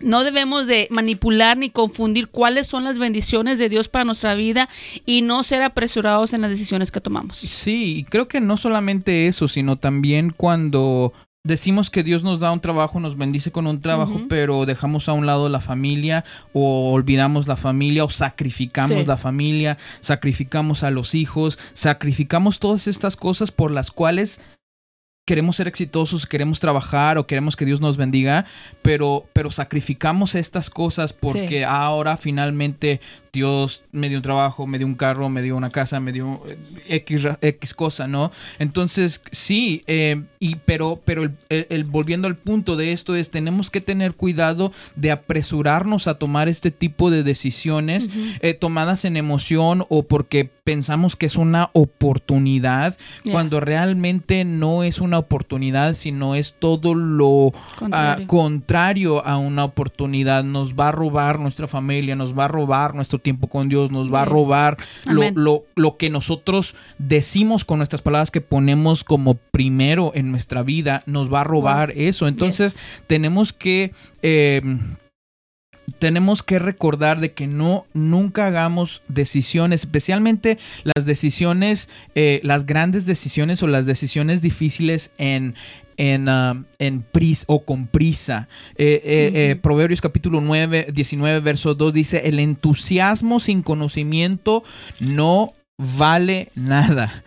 No 0.01 0.23
debemos 0.23 0.67
de 0.67 0.87
manipular 0.91 1.57
ni 1.57 1.69
confundir 1.69 2.27
cuáles 2.27 2.67
son 2.67 2.83
las 2.83 2.97
bendiciones 2.97 3.59
de 3.59 3.69
Dios 3.69 3.87
para 3.87 4.03
nuestra 4.03 4.35
vida 4.35 4.67
y 5.05 5.21
no 5.21 5.43
ser 5.43 5.61
apresurados 5.61 6.33
en 6.33 6.41
las 6.41 6.51
decisiones 6.51 6.91
que 6.91 6.99
tomamos. 6.99 7.37
Sí, 7.37 8.05
creo 8.09 8.27
que 8.27 8.41
no 8.41 8.57
solamente 8.57 9.27
eso, 9.27 9.47
sino 9.47 9.77
también 9.77 10.31
cuando 10.31 11.13
decimos 11.45 11.89
que 11.89 12.03
Dios 12.03 12.23
nos 12.23 12.41
da 12.41 12.51
un 12.51 12.59
trabajo, 12.59 12.99
nos 12.99 13.15
bendice 13.15 13.51
con 13.51 13.67
un 13.67 13.79
trabajo, 13.79 14.23
pero 14.27 14.65
dejamos 14.65 15.07
a 15.07 15.13
un 15.13 15.25
lado 15.25 15.47
la 15.47 15.61
familia 15.61 16.25
o 16.51 16.91
olvidamos 16.91 17.47
la 17.47 17.55
familia 17.55 18.03
o 18.03 18.09
sacrificamos 18.09 19.07
la 19.07 19.17
familia, 19.17 19.77
sacrificamos 20.01 20.83
a 20.83 20.91
los 20.91 21.15
hijos, 21.15 21.57
sacrificamos 21.73 22.59
todas 22.59 22.87
estas 22.87 23.15
cosas 23.15 23.51
por 23.51 23.71
las 23.71 23.91
cuales 23.91 24.39
queremos 25.25 25.55
ser 25.55 25.67
exitosos, 25.67 26.27
queremos 26.27 26.59
trabajar 26.59 27.17
o 27.17 27.25
queremos 27.25 27.55
que 27.55 27.65
Dios 27.65 27.81
nos 27.81 27.97
bendiga, 27.97 28.45
pero, 28.83 29.25
pero 29.33 29.49
sacrificamos 29.49 30.35
estas 30.35 30.69
cosas 30.69 31.13
porque 31.13 31.65
ahora 31.65 32.15
finalmente 32.15 33.01
Dios 33.33 33.83
me 33.91 34.07
dio 34.07 34.19
un 34.19 34.21
trabajo, 34.21 34.67
me 34.67 34.77
dio 34.77 34.87
un 34.87 34.95
carro, 34.95 35.27
me 35.29 35.41
dio 35.41 35.57
una 35.57 35.71
casa, 35.71 35.99
me 35.99 36.11
dio 36.11 36.41
eh, 36.47 36.57
X, 36.87 37.27
X 37.41 37.73
cosa, 37.73 38.07
¿no? 38.07 38.31
Entonces, 38.59 39.21
sí, 39.31 39.83
eh, 39.87 40.23
y, 40.39 40.55
pero, 40.57 41.01
pero 41.03 41.29
el, 41.49 41.83
volviendo 41.83 42.27
al 42.27 42.37
punto 42.37 42.77
de 42.77 42.93
esto 42.93 43.15
es, 43.15 43.31
tenemos 43.31 43.71
que 43.71 43.81
tener 43.81 44.13
cuidado 44.13 44.71
de 44.95 45.11
apresurarnos 45.11 46.07
a 46.07 46.17
tomar 46.19 46.47
este 46.47 46.71
tipo 46.71 47.11
de 47.11 47.23
decisiones 47.23 48.09
eh, 48.39 48.53
tomadas 48.53 49.03
en 49.05 49.17
emoción 49.17 49.83
o 49.89 50.03
porque 50.03 50.49
pensamos 50.63 51.15
que 51.15 51.25
es 51.25 51.35
una 51.35 51.69
oportunidad, 51.73 52.97
cuando 53.31 53.59
realmente 53.59 54.45
no 54.45 54.83
es 54.83 54.99
una 54.99 55.14
oportunidad, 55.17 55.93
sino 55.93 56.35
es 56.35 56.55
todo 56.57 56.95
lo 56.95 57.51
ah, 57.91 58.17
contrario. 58.17 58.27
contrario 58.27 59.25
a 59.25 59.37
una 59.37 59.63
oportunidad. 59.63 60.43
Nos 60.43 60.73
va 60.73 60.89
a 60.89 60.91
robar 60.91 61.39
nuestra 61.39 61.67
familia, 61.67 62.15
nos 62.15 62.37
va 62.37 62.45
a 62.45 62.47
robar 62.47 62.95
nuestro 62.95 63.19
tiempo 63.19 63.47
con 63.47 63.69
Dios, 63.69 63.91
nos 63.91 64.13
va 64.13 64.23
a 64.23 64.25
robar 64.25 64.77
lo, 65.05 65.29
lo, 65.31 65.63
lo, 65.75 65.97
que 65.97 66.09
nosotros 66.09 66.75
decimos 66.97 67.65
con 67.65 67.79
nuestras 67.79 68.01
palabras 68.01 68.31
que 68.31 68.41
ponemos 68.41 69.03
como 69.03 69.35
primero 69.51 70.11
en 70.15 70.31
nuestra 70.31 70.63
vida, 70.63 71.03
nos 71.05 71.33
va 71.33 71.41
a 71.41 71.45
robar 71.45 71.91
eso. 71.95 72.27
Entonces 72.27 72.75
tenemos 73.07 73.53
que... 73.53 73.91
Eh, 74.21 74.61
tenemos 75.99 76.43
que 76.43 76.59
recordar 76.59 77.19
de 77.19 77.33
que 77.33 77.47
no 77.47 77.85
nunca 77.93 78.47
hagamos 78.47 79.01
decisiones, 79.07 79.81
especialmente 79.81 80.57
las 80.83 81.05
decisiones, 81.05 81.89
eh, 82.15 82.39
las 82.43 82.65
grandes 82.65 83.05
decisiones 83.05 83.63
o 83.63 83.67
las 83.67 83.85
decisiones 83.85 84.41
difíciles 84.41 85.11
en, 85.17 85.55
en, 85.97 86.29
uh, 86.29 86.63
en 86.79 87.01
prisa 87.01 87.45
o 87.47 87.65
con 87.65 87.87
prisa. 87.87 88.47
Eh, 88.75 89.01
eh, 89.03 89.31
eh, 89.33 89.55
Proverbios 89.55 90.01
capítulo 90.01 90.41
9, 90.41 90.87
19, 90.93 91.39
verso 91.39 91.75
2 91.75 91.93
dice, 91.93 92.27
el 92.27 92.39
entusiasmo 92.39 93.39
sin 93.39 93.61
conocimiento 93.61 94.63
no 94.99 95.53
vale 95.77 96.51
nada. 96.55 97.23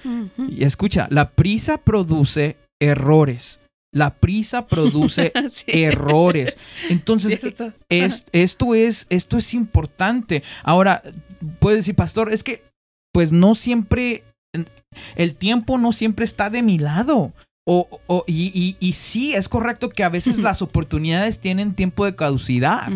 Y 0.49 0.65
escucha, 0.65 1.07
la 1.11 1.31
prisa 1.31 1.79
produce 1.79 2.57
errores. 2.81 3.61
La 3.93 4.15
prisa 4.15 4.67
produce 4.67 5.33
Sí. 5.51 5.65
errores. 5.69 6.59
Entonces, 6.91 7.41
es- 7.89 8.25
esto, 8.33 8.75
es, 8.75 9.07
esto 9.11 9.39
es 9.39 9.55
importante. 9.55 10.43
Ahora, 10.63 11.03
puedes 11.59 11.81
decir, 11.81 11.95
pastor, 11.95 12.33
es 12.33 12.43
que 12.43 12.63
pues 13.13 13.33
no 13.33 13.55
siempre, 13.55 14.23
el 15.17 15.35
tiempo 15.35 15.79
no 15.79 15.93
siempre 15.93 16.25
está 16.25 16.51
de 16.51 16.63
mi 16.63 16.79
lado. 16.79 17.33
O, 17.71 17.87
o- 18.07 18.25
y, 18.27 18.51
y- 18.55 18.77
y 18.81 18.93
sí, 18.95 19.35
es 19.35 19.49
correcto 19.49 19.89
que 19.91 20.03
a 20.05 20.09
veces 20.09 20.39
las 20.43 20.63
oportunidades 20.63 21.39
tienen 21.39 21.75
tiempo 21.75 22.05
de 22.05 22.15
caducidad. 22.17 22.89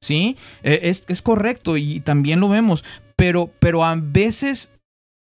¿sí? 0.00 0.36
Eh, 0.62 0.80
Es, 0.84 1.04
es 1.08 1.22
correcto 1.22 1.76
y 1.76 2.00
también 2.00 2.40
lo 2.40 2.48
vemos, 2.48 2.84
pero, 3.16 3.50
pero 3.60 3.84
a 3.84 3.94
veces 3.96 4.70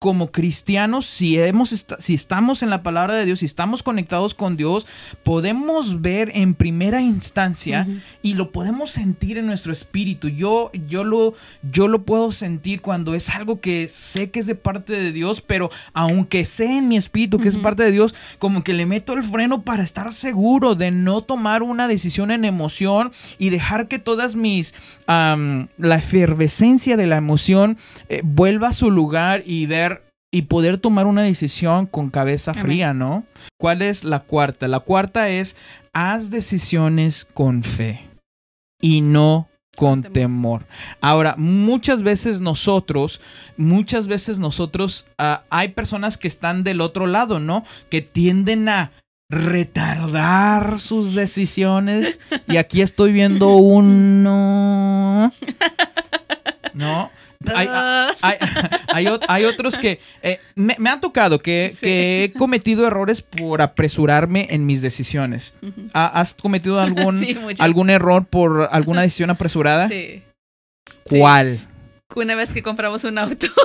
como 0.02 0.32
cristianos, 0.32 1.04
si, 1.04 1.38
hemos 1.38 1.72
esta- 1.72 2.00
si 2.00 2.14
estamos 2.14 2.62
en 2.62 2.70
la 2.70 2.82
palabra 2.82 3.16
de 3.16 3.26
Dios, 3.26 3.40
si 3.40 3.44
estamos 3.44 3.82
conectados 3.82 4.34
con 4.34 4.56
Dios, 4.56 4.86
podemos 5.24 6.00
ver 6.00 6.32
en 6.34 6.54
primera 6.54 7.02
instancia 7.02 7.86
y 8.22 8.32
lo 8.32 8.50
podemos 8.50 8.90
sentir 8.90 9.36
en 9.36 9.44
nuestro 9.44 9.72
espíritu. 9.72 10.28
Yo, 10.28 10.70
yo, 10.88 11.04
lo, 11.04 11.34
yo 11.70 11.86
lo 11.86 12.06
puedo 12.06 12.32
sentir 12.32 12.80
cuando 12.80 13.14
es 13.14 13.28
algo 13.28 13.60
que 13.60 13.88
sé 13.88 14.30
que 14.30 14.40
es 14.40 14.46
de 14.46 14.54
parte 14.54 14.94
de 14.94 15.12
Dios, 15.12 15.42
pero 15.42 15.70
aunque 15.92 16.46
sé 16.46 16.78
en 16.78 16.88
mi 16.88 16.96
espíritu 16.96 17.36
que 17.38 17.48
es 17.48 17.56
Ujú. 17.56 17.62
parte 17.64 17.82
de 17.82 17.90
Dios, 17.92 18.14
como 18.38 18.64
que 18.64 18.72
le 18.72 18.86
meto 18.86 19.12
el 19.12 19.22
freno 19.22 19.60
para 19.64 19.82
estar 19.82 20.14
seguro 20.14 20.76
de 20.76 20.92
no 20.92 21.20
tomar 21.20 21.62
una 21.62 21.88
decisión 21.88 22.30
en 22.30 22.46
emoción 22.46 23.12
y 23.36 23.50
dejar 23.50 23.86
que 23.86 23.98
todas 23.98 24.34
mis, 24.34 24.72
la 25.06 25.94
efervescencia 25.96 26.96
de 26.96 27.06
la 27.06 27.16
emoción 27.18 27.76
eh, 28.08 28.22
vuelva 28.24 28.68
a 28.68 28.72
su 28.72 28.90
lugar 28.90 29.42
y 29.44 29.66
ver 29.66 29.89
y 30.30 30.42
poder 30.42 30.78
tomar 30.78 31.06
una 31.06 31.22
decisión 31.22 31.86
con 31.86 32.10
cabeza 32.10 32.54
fría, 32.54 32.94
¿no? 32.94 33.24
¿Cuál 33.58 33.82
es 33.82 34.04
la 34.04 34.20
cuarta? 34.20 34.68
La 34.68 34.80
cuarta 34.80 35.28
es 35.28 35.56
haz 35.92 36.30
decisiones 36.30 37.26
con 37.34 37.62
fe 37.62 38.08
y 38.80 39.00
no 39.00 39.48
con 39.76 40.02
Con 40.02 40.12
temor. 40.12 40.66
Ahora, 41.00 41.34
muchas 41.38 42.02
veces 42.02 42.40
nosotros, 42.40 43.20
muchas 43.56 44.08
veces 44.08 44.38
nosotros, 44.38 45.06
ah, 45.16 45.44
hay 45.48 45.68
personas 45.68 46.18
que 46.18 46.28
están 46.28 46.64
del 46.64 46.80
otro 46.80 47.06
lado, 47.06 47.40
¿no? 47.40 47.64
Que 47.88 48.02
tienden 48.02 48.68
a 48.68 48.92
retardar 49.30 50.78
sus 50.80 51.14
decisiones. 51.14 52.18
Y 52.46 52.56
aquí 52.56 52.82
estoy 52.82 53.12
viendo 53.12 53.54
uno. 53.54 55.32
¿No? 56.74 57.10
Hay, 57.54 57.68
hay, 58.92 59.06
hay 59.28 59.44
otros 59.46 59.78
que 59.78 59.98
eh, 60.22 60.40
me, 60.56 60.76
me 60.78 60.90
ha 60.90 61.00
tocado 61.00 61.38
que, 61.40 61.70
Sí. 61.74 61.80
que 61.80 62.24
he 62.24 62.32
cometido 62.32 62.86
errores 62.86 63.22
por 63.22 63.62
apresurarme 63.62 64.46
en 64.50 64.66
mis 64.66 64.82
decisiones. 64.82 65.54
Ujú. 65.62 65.86
¿Ha- 65.94 66.20
¿Has 66.20 66.34
cometido 66.34 66.78
algún, 66.80 67.18
Sí, 67.24 67.36
algún 67.58 67.88
error 67.88 68.26
por 68.26 68.68
alguna 68.70 69.00
decisión 69.02 69.30
apresurada? 69.30 69.88
Sí. 69.88 70.22
¿Cuál? 71.04 71.66
Una 72.14 72.34
vez 72.34 72.52
que 72.52 72.62
compramos 72.62 73.04
un 73.04 73.16
auto. 73.18 73.46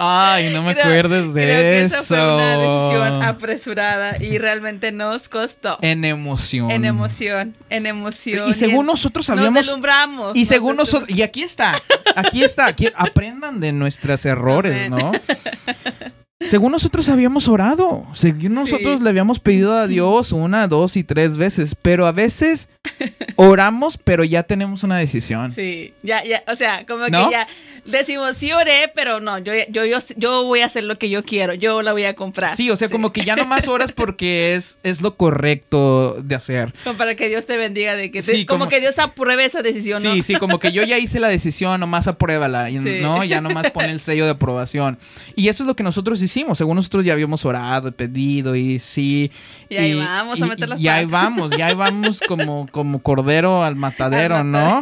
Ay, 0.00 0.52
no 0.52 0.62
me 0.62 0.74
Creo- 0.74 0.84
acuerdes 0.84 1.34
de 1.34 1.42
Creo 1.42 1.60
que 1.60 1.80
eso. 1.82 1.96
esa 1.96 2.04
fue 2.04 2.34
una 2.36 2.56
decisión 2.58 3.22
apresurada 3.24 4.16
y 4.22 4.38
realmente 4.38 4.92
nos 4.92 5.28
costó. 5.28 5.78
En 5.82 6.04
emoción. 6.04 6.70
En 6.70 6.84
emoción, 6.84 7.56
en 7.68 7.86
emoción. 7.86 8.48
Y 8.48 8.54
según 8.54 8.80
en- 8.80 8.86
nosotros 8.86 9.28
nos 9.28 9.38
habíamos... 9.38 9.54
deslumbramos. 9.66 10.36
Y 10.36 10.40
nos 10.40 10.48
según 10.48 10.76
nosotros, 10.76 11.08
y 11.10 11.22
aquí 11.22 11.42
está, 11.42 11.72
aquí 12.14 12.44
está, 12.44 12.66
aquí, 12.66 12.88
aprendan 12.94 13.58
de 13.60 13.72
nuestros 13.72 14.24
errores. 14.26 14.88
¿no? 14.88 15.10
Según 16.46 16.70
nosotros 16.70 17.08
habíamos 17.08 17.48
orado, 17.48 18.06
según 18.12 18.54
nosotros 18.54 18.98
Sí. 18.98 19.04
le 19.04 19.10
habíamos 19.10 19.40
pedido 19.40 19.74
a 19.76 19.88
Dios 19.88 20.30
una, 20.30 20.68
dos 20.68 20.96
y 20.96 21.02
tres 21.02 21.36
veces, 21.36 21.74
pero 21.74 22.06
a 22.06 22.12
veces 22.12 22.68
oramos, 23.36 23.98
pero 23.98 24.22
ya 24.22 24.44
tenemos 24.44 24.84
una 24.84 24.96
decisión. 24.96 25.52
Sí, 25.52 25.94
ya, 26.04 26.22
ya, 26.24 26.44
o 26.46 26.54
sea, 26.54 26.86
como 26.86 27.08
¿No? 27.08 27.26
que 27.28 27.32
ya 27.32 27.48
decimos, 27.84 28.36
sí 28.36 28.52
oré, 28.52 28.90
pero 28.94 29.18
no, 29.18 29.38
yo, 29.38 29.52
yo, 29.70 29.84
yo, 29.84 29.98
yo 30.16 30.44
voy 30.44 30.60
a 30.60 30.66
hacer 30.66 30.84
lo 30.84 30.96
que 30.96 31.10
yo 31.10 31.24
quiero, 31.24 31.54
yo 31.54 31.82
la 31.82 31.90
voy 31.90 32.04
a 32.04 32.14
comprar. 32.14 32.54
Sí, 32.56 32.70
o 32.70 32.76
sea, 32.76 32.88
como 32.88 33.12
que 33.12 33.24
ya 33.24 33.34
no 33.34 33.44
más 33.44 33.66
oras 33.66 33.90
porque 33.90 34.54
es, 34.54 34.78
es 34.84 35.00
lo 35.02 35.16
correcto 35.16 36.18
de 36.22 36.36
hacer. 36.36 36.72
Como 36.84 36.96
para 36.96 37.16
que 37.16 37.28
Dios 37.28 37.46
te 37.46 37.56
bendiga, 37.56 37.96
de 37.96 38.12
que 38.12 38.22
te- 38.22 38.32
Sí, 38.32 38.46
como, 38.46 38.60
como- 38.60 38.70
que 38.70 38.80
Dios 38.80 38.96
apruebe 39.00 39.44
esa 39.44 39.60
decisión, 39.62 40.00
¿no? 40.04 40.12
Sí, 40.14 40.22
sí, 40.22 40.34
como 40.36 40.60
que 40.60 40.70
yo 40.70 40.84
ya 40.84 40.98
hice 40.98 41.18
la 41.18 41.28
decisión, 41.28 41.80
nomás 41.80 42.06
apruébala, 42.06 42.66
Sí. 42.70 42.98
¿no? 43.02 43.24
Ya 43.24 43.40
nomás 43.40 43.72
pone 43.72 43.90
el 43.90 43.98
sello 43.98 44.24
de 44.24 44.30
aprobación. 44.30 44.98
Y 45.34 45.48
eso 45.48 45.64
es 45.64 45.66
lo 45.66 45.74
que 45.74 45.82
nosotros 45.82 46.22
hicimos, 46.22 46.27
según 46.54 46.76
nosotros 46.76 47.04
ya 47.04 47.12
habíamos 47.14 47.44
orado, 47.44 47.90
pedido 47.92 48.54
y 48.56 48.78
sí. 48.78 49.30
Y 49.68 49.76
ahí 49.76 49.94
vamos 49.94 50.40
a 50.40 50.46
y- 50.46 50.48
meter 50.48 50.68
las 50.68 50.80
Y 50.80 50.88
ahí 50.88 51.04
patas. 51.06 51.22
vamos, 51.22 51.50
ya 51.56 51.66
ahí 51.66 51.74
vamos 51.74 52.20
como, 52.26 52.66
como 52.70 53.00
cordero 53.00 53.62
al 53.64 53.76
matadero, 53.76 54.36
Al 54.36 54.50
¿no? 54.50 54.80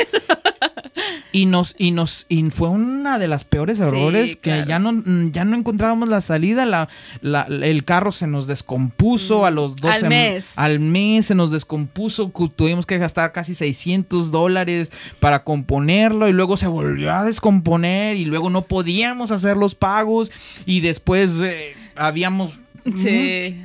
Y 1.36 1.46
nos, 1.46 1.74
y 1.78 1.90
nos, 1.90 2.24
y 2.28 2.42
fue 2.50 2.68
una 2.68 3.18
de 3.18 3.28
las 3.28 3.44
peores 3.44 3.78
errores 3.80 4.36
que 4.36 4.50
claro. 4.52 4.68
ya 4.68 4.78
no, 4.78 5.30
ya 5.32 5.44
no 5.44 5.56
encontrábamos 5.56 6.08
la 6.08 6.20
salida. 6.20 6.64
La, 6.64 6.88
la- 7.20 7.46
el 7.50 7.84
carro 7.84 8.10
se 8.12 8.26
nos 8.26 8.46
descompuso 8.46 9.44
a 9.44 9.50
los 9.50 9.76
dos. 9.76 9.90
Al 9.90 10.08
mes. 10.08 10.52
Al 10.56 10.80
mes 10.80 11.26
se 11.26 11.34
nos 11.34 11.50
descompuso. 11.50 12.32
Tuvimos 12.56 12.86
que 12.86 12.98
gastar 12.98 13.32
casi 13.32 13.54
600 13.54 14.30
dólares 14.30 14.90
para 15.20 15.44
componerlo 15.44 16.28
y 16.28 16.32
luego 16.32 16.56
se 16.56 16.68
volvió 16.68 17.12
a 17.12 17.24
descomponer 17.24 18.16
y 18.16 18.24
luego 18.24 18.48
no 18.50 18.62
podíamos 18.62 19.30
hacer 19.30 19.56
los 19.56 19.74
pagos 19.74 20.32
y 20.64 20.80
después 20.80 21.38
eh, 21.42 21.74
habíamos 21.96 22.58
Sí. 22.96 23.60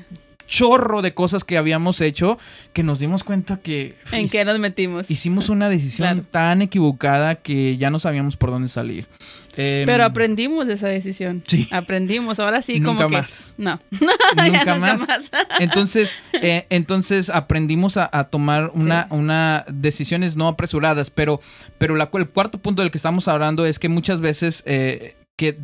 Chorro 0.51 1.01
de 1.01 1.13
cosas 1.13 1.45
que 1.45 1.57
habíamos 1.57 2.01
hecho 2.01 2.37
que 2.73 2.83
nos 2.83 2.99
dimos 2.99 3.23
cuenta 3.23 3.55
que 3.57 3.95
¿En 4.11 4.27
qué 4.27 4.43
nos 4.43 4.59
metimos? 4.59 5.09
Hicimos 5.09 5.47
una 5.47 5.69
decisión 5.69 6.09
Claro. 6.09 6.27
tan 6.29 6.61
equivocada 6.61 7.35
que 7.35 7.77
ya 7.77 7.89
no 7.89 7.99
sabíamos 7.99 8.35
por 8.35 8.51
dónde 8.51 8.67
salir. 8.67 9.07
Em, 9.55 9.85
Pero 9.85 10.03
aprendimos 10.03 10.67
de 10.67 10.73
esa 10.73 10.87
decisión. 10.89 11.41
Sí. 11.47 11.69
Aprendimos, 11.71 12.39
ahora 12.41 12.61
sí, 12.61 12.81
Nunca 12.81 13.03
como 13.03 13.09
que. 13.09 13.21
más. 13.21 13.55
No. 13.57 13.79
nunca, 13.91 14.45
nunca 14.45 14.75
más. 14.75 15.07
más. 15.07 15.31
Entonces, 15.59 16.17
eh, 16.33 16.65
entonces 16.69 17.29
aprendimos 17.29 17.95
a, 17.95 18.09
a 18.11 18.25
tomar 18.25 18.71
una, 18.73 19.03
Sí. 19.03 19.07
una 19.15 19.65
decisiones 19.71 20.35
no 20.35 20.49
apresuradas, 20.49 21.09
pero, 21.11 21.39
pero 21.77 21.95
la, 21.95 22.09
el 22.13 22.27
cuarto 22.29 22.57
punto 22.57 22.81
del 22.81 22.91
que 22.91 22.97
estamos 22.97 23.29
hablando 23.29 23.65
es 23.65 23.79
que 23.79 23.87
muchas 23.87 24.19
veces 24.19 24.63
eh, 24.65 25.15
que 25.37 25.57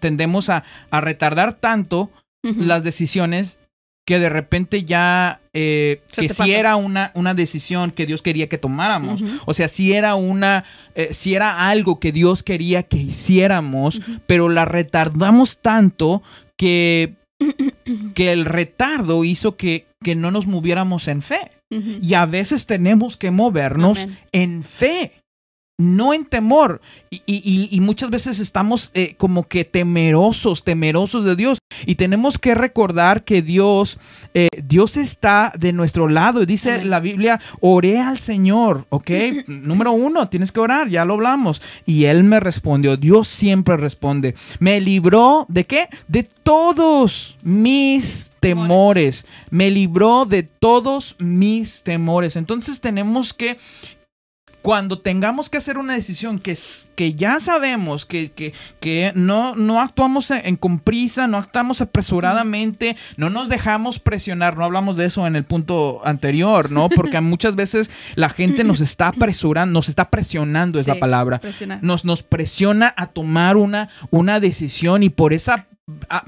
tendemos 0.00 0.48
a, 0.48 0.64
a 0.90 1.00
retardar 1.02 1.52
tanto 1.52 2.10
las 2.42 2.82
decisiones 2.82 3.58
que 4.06 4.18
de 4.18 4.28
repente 4.28 4.84
ya 4.84 5.40
eh, 5.52 6.02
que 6.12 6.22
si 6.22 6.28
pasa. 6.28 6.46
era 6.46 6.76
una, 6.76 7.12
una 7.14 7.34
decisión 7.34 7.90
que 7.90 8.06
Dios 8.06 8.22
quería 8.22 8.48
que 8.48 8.58
tomáramos. 8.58 9.22
O 9.46 9.54
sea, 9.54 9.68
si 9.68 9.92
era 9.92 10.14
una, 10.14 10.64
eh, 10.94 11.10
si 11.12 11.34
era 11.34 11.68
algo 11.68 12.00
que 12.00 12.12
Dios 12.12 12.42
quería 12.42 12.82
que 12.82 12.96
hiciéramos, 12.98 14.00
pero 14.26 14.48
la 14.48 14.64
retardamos 14.64 15.58
tanto 15.58 16.22
que, 16.56 17.14
que 18.14 18.32
el 18.32 18.44
retardo 18.44 19.24
hizo 19.24 19.56
que, 19.56 19.86
que 20.02 20.14
no 20.14 20.30
nos 20.30 20.46
moviéramos 20.46 21.08
en 21.08 21.22
fe. 21.22 21.50
Y 22.02 22.14
a 22.14 22.26
veces 22.26 22.66
tenemos 22.66 23.16
que 23.16 23.30
movernos 23.30 24.00
Amén. 24.00 24.18
en 24.32 24.62
fe, 24.64 25.19
no 25.80 26.12
en 26.14 26.24
temor. 26.26 26.80
Y, 27.10 27.22
y- 27.26 27.42
y- 27.44 27.68
y 27.76 27.80
muchas 27.80 28.10
veces 28.10 28.38
estamos 28.38 28.90
eh, 28.94 29.14
como 29.16 29.48
que 29.48 29.64
temerosos, 29.64 30.62
temerosos 30.62 31.24
de 31.24 31.36
Dios. 31.36 31.58
Y 31.86 31.94
tenemos 31.94 32.38
que 32.38 32.54
recordar 32.54 33.24
que 33.24 33.40
Dios, 33.40 33.98
eh, 34.34 34.48
Dios 34.64 34.96
está 34.98 35.52
de 35.58 35.72
nuestro 35.72 36.08
lado. 36.08 36.42
Y 36.42 36.46
dice 36.46 36.74
Amén. 36.74 36.90
la 36.90 37.00
Biblia, 37.00 37.40
oré 37.60 37.98
al 38.00 38.18
Señor, 38.18 38.86
¿ok? 38.90 39.10
Número 39.46 39.92
uno, 39.92 40.28
tienes 40.28 40.52
que 40.52 40.60
orar, 40.60 40.88
ya 40.88 41.04
lo 41.04 41.14
hablamos. 41.14 41.62
Y 41.86 42.04
Él 42.04 42.24
me 42.24 42.38
respondió, 42.40 42.96
Dios 42.96 43.26
siempre 43.28 43.76
responde. 43.76 44.34
Me 44.58 44.80
libró 44.80 45.46
de 45.48 45.64
qué? 45.64 45.88
De 46.08 46.22
todos 46.24 47.38
mis 47.42 48.32
temores. 48.40 49.24
Me 49.50 49.70
libró 49.70 50.26
de 50.26 50.42
todos 50.42 51.16
mis 51.18 51.82
temores. 51.82 52.36
Entonces 52.36 52.80
tenemos 52.80 53.32
que 53.32 53.56
cuando 54.62 54.98
tengamos 54.98 55.48
que 55.50 55.58
hacer 55.58 55.78
una 55.78 55.94
decisión 55.94 56.38
que, 56.38 56.56
que 56.96 57.14
ya 57.14 57.40
sabemos 57.40 58.06
que, 58.06 58.30
que, 58.30 58.52
que 58.80 59.12
no, 59.14 59.54
no 59.54 59.80
actuamos 59.80 60.30
en, 60.30 60.44
en 60.44 60.56
con 60.56 60.78
prisa, 60.78 61.26
no 61.26 61.38
actuamos 61.38 61.80
apresuradamente, 61.80 62.96
no 63.16 63.30
nos 63.30 63.48
dejamos 63.48 63.98
presionar, 63.98 64.56
no 64.56 64.64
hablamos 64.64 64.96
de 64.96 65.06
eso 65.06 65.26
en 65.26 65.36
el 65.36 65.44
punto 65.44 66.00
anterior, 66.04 66.70
¿no? 66.70 66.88
Porque 66.88 67.20
muchas 67.20 67.54
veces 67.54 67.90
la 68.14 68.28
gente 68.28 68.64
nos 68.64 68.80
está 68.80 69.08
apresurando, 69.08 69.72
nos 69.72 69.88
está 69.88 70.10
presionando, 70.10 70.78
es 70.78 70.86
la 70.86 70.96
palabra. 70.96 71.38
presionar. 71.38 71.82
Nos, 71.82 72.04
nos 72.04 72.22
presiona 72.22 72.92
a 72.96 73.06
tomar 73.06 73.56
una, 73.56 73.88
una 74.10 74.40
decisión 74.40 75.02
y 75.02 75.08
por 75.08 75.32
esa 75.32 75.66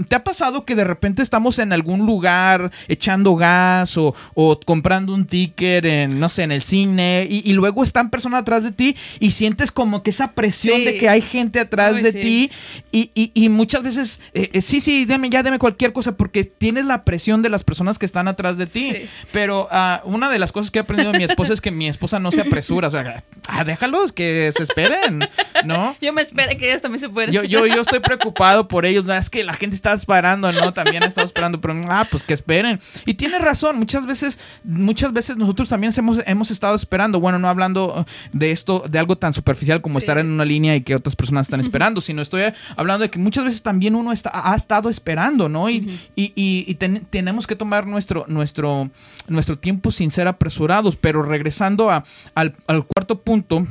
¿te 0.09 0.17
ha 0.17 0.25
pasado 0.25 0.65
que 0.65 0.75
de 0.75 0.85
repente 0.85 1.23
estamos 1.23 1.59
en 1.59 1.73
algún 1.73 2.07
lugar 2.07 2.71
echando 2.89 3.37
gas 3.37 3.97
o, 3.97 4.15
o 4.35 4.59
comprando 4.61 5.15
un 5.15 5.27
ticket 5.27 5.85
en, 5.85 6.21
no 6.21 6.29
sé, 6.29 6.43
en 6.43 6.53
el 6.53 6.63
cine 6.63 7.27
y, 7.29 7.53
luego 7.53 7.83
están 7.83 8.11
personas 8.11 8.43
atrás 8.43 8.65
de 8.65 8.73
ti 8.73 8.97
y 9.21 9.33
sientes 9.33 9.71
como 9.71 10.03
que 10.03 10.11
esa 10.11 10.33
presión 10.33 10.85
de 10.85 10.97
que 10.97 11.09
hay 11.09 11.21
gente 11.21 11.61
atrás 11.61 12.03
de 12.03 12.13
ti 12.13 12.51
y, 12.91 13.11
y, 13.15 13.49
muchas 13.49 13.83
veces, 13.83 14.21
eh, 14.35 14.51
eh, 14.53 14.63
sí, 14.63 14.81
sí, 14.81 15.05
deme, 15.05 15.29
ya 15.31 15.43
deme 15.43 15.59
cualquier 15.59 15.93
cosa 15.93 16.17
porque 16.17 16.45
tienes 16.45 16.85
la 16.85 17.05
presión 17.05 17.43
de 17.43 17.49
las 17.49 17.65
personas 17.65 17.99
que 17.99 18.07
están 18.07 18.29
atrás 18.29 18.59
de 18.59 18.67
ti. 18.67 18.93
Pero 19.33 19.69
uh, 19.71 20.09
una 20.09 20.31
de 20.31 20.39
las 20.39 20.53
cosas 20.53 20.71
que 20.71 20.79
he 20.79 20.83
aprendido 20.83 21.13
de 21.13 21.19
mi 21.19 21.25
esposa 21.25 21.53
es 21.53 21.61
que 21.61 21.71
mi 21.71 21.89
esposa 21.89 22.19
no 22.19 22.31
se 22.31 22.41
apresura. 22.41 22.89
O 22.89 22.91
sea, 22.91 23.25
ah, 23.49 23.65
déjalos 23.65 24.13
que 24.13 24.51
se 24.57 24.63
esperen, 24.63 25.29
¿no? 25.65 25.97
Yo 26.01 26.13
me 26.13 26.23
espero 26.23 26.57
que 26.59 26.71
ellos 26.71 26.83
también 26.83 27.01
se 27.01 27.09
pueden 27.09 27.33
yo, 27.33 27.45
yo, 27.45 27.67
yo, 27.67 27.81
estoy 27.81 28.01
preocupado 28.01 28.69
por 28.69 28.87
ellos. 28.87 29.07
Es 29.09 29.31
que 29.31 29.45
la 29.45 29.52
gente 29.53 29.75
está 29.75 29.93
esperando, 29.93 30.53
¿no? 30.53 30.73
También 30.73 31.03
ha 31.03 31.07
estado 31.07 31.27
esperando, 31.27 31.61
pero 31.61 31.75
ah, 31.89 32.07
pues 32.11 32.23
que 32.23 32.35
esperen. 32.35 32.81
Y 33.07 33.15
tiene 33.15 33.39
razón. 33.39 33.79
Muchas 33.79 34.07
veces, 34.07 34.39
muchas 34.65 35.13
veces 35.13 35.37
nosotros 35.37 35.69
también 35.69 35.93
hemos, 35.97 36.19
hemos 36.27 36.51
estado 36.51 36.77
esperando. 36.77 37.21
Bueno, 37.21 37.39
no 37.39 37.49
hablando 37.49 38.07
de 38.33 38.51
esto, 38.51 38.85
de 38.89 38.99
algo 38.99 39.17
tan 39.17 39.33
superficial 39.35 39.81
como 39.81 39.99
estar 39.99 40.19
en 40.19 40.31
una 40.31 40.45
línea 40.45 40.77
y 40.77 40.83
que 40.83 40.95
otras 40.95 41.17
personas 41.17 41.47
están 41.47 41.61
esperando, 41.61 42.01
sino 42.01 42.23
estoy 42.23 42.43
hablando 42.77 43.03
de 43.03 43.11
que 43.11 43.19
muchas 43.19 43.45
veces 43.45 43.63
también 43.63 43.95
uno 43.95 44.13
está, 44.13 44.31
ha 44.33 44.55
estado 44.55 44.89
esperando, 44.89 45.49
¿no? 45.49 45.71
Y, 45.71 45.89
y, 46.17 46.33
y, 46.35 46.75
tenemos 47.11 47.47
que 47.47 47.57
tomar 47.57 47.87
nuestro, 47.87 48.25
nuestro, 48.29 48.91
nuestro 49.29 49.59
tiempo 49.59 49.91
sin 49.91 50.11
ser 50.11 50.29
apresurados. 50.29 50.97
Pero 50.97 51.23
regresando 51.23 51.91
a, 51.91 52.05
al, 52.35 52.57
al 52.67 52.87
cuarto 52.87 53.21
punto 53.21 53.67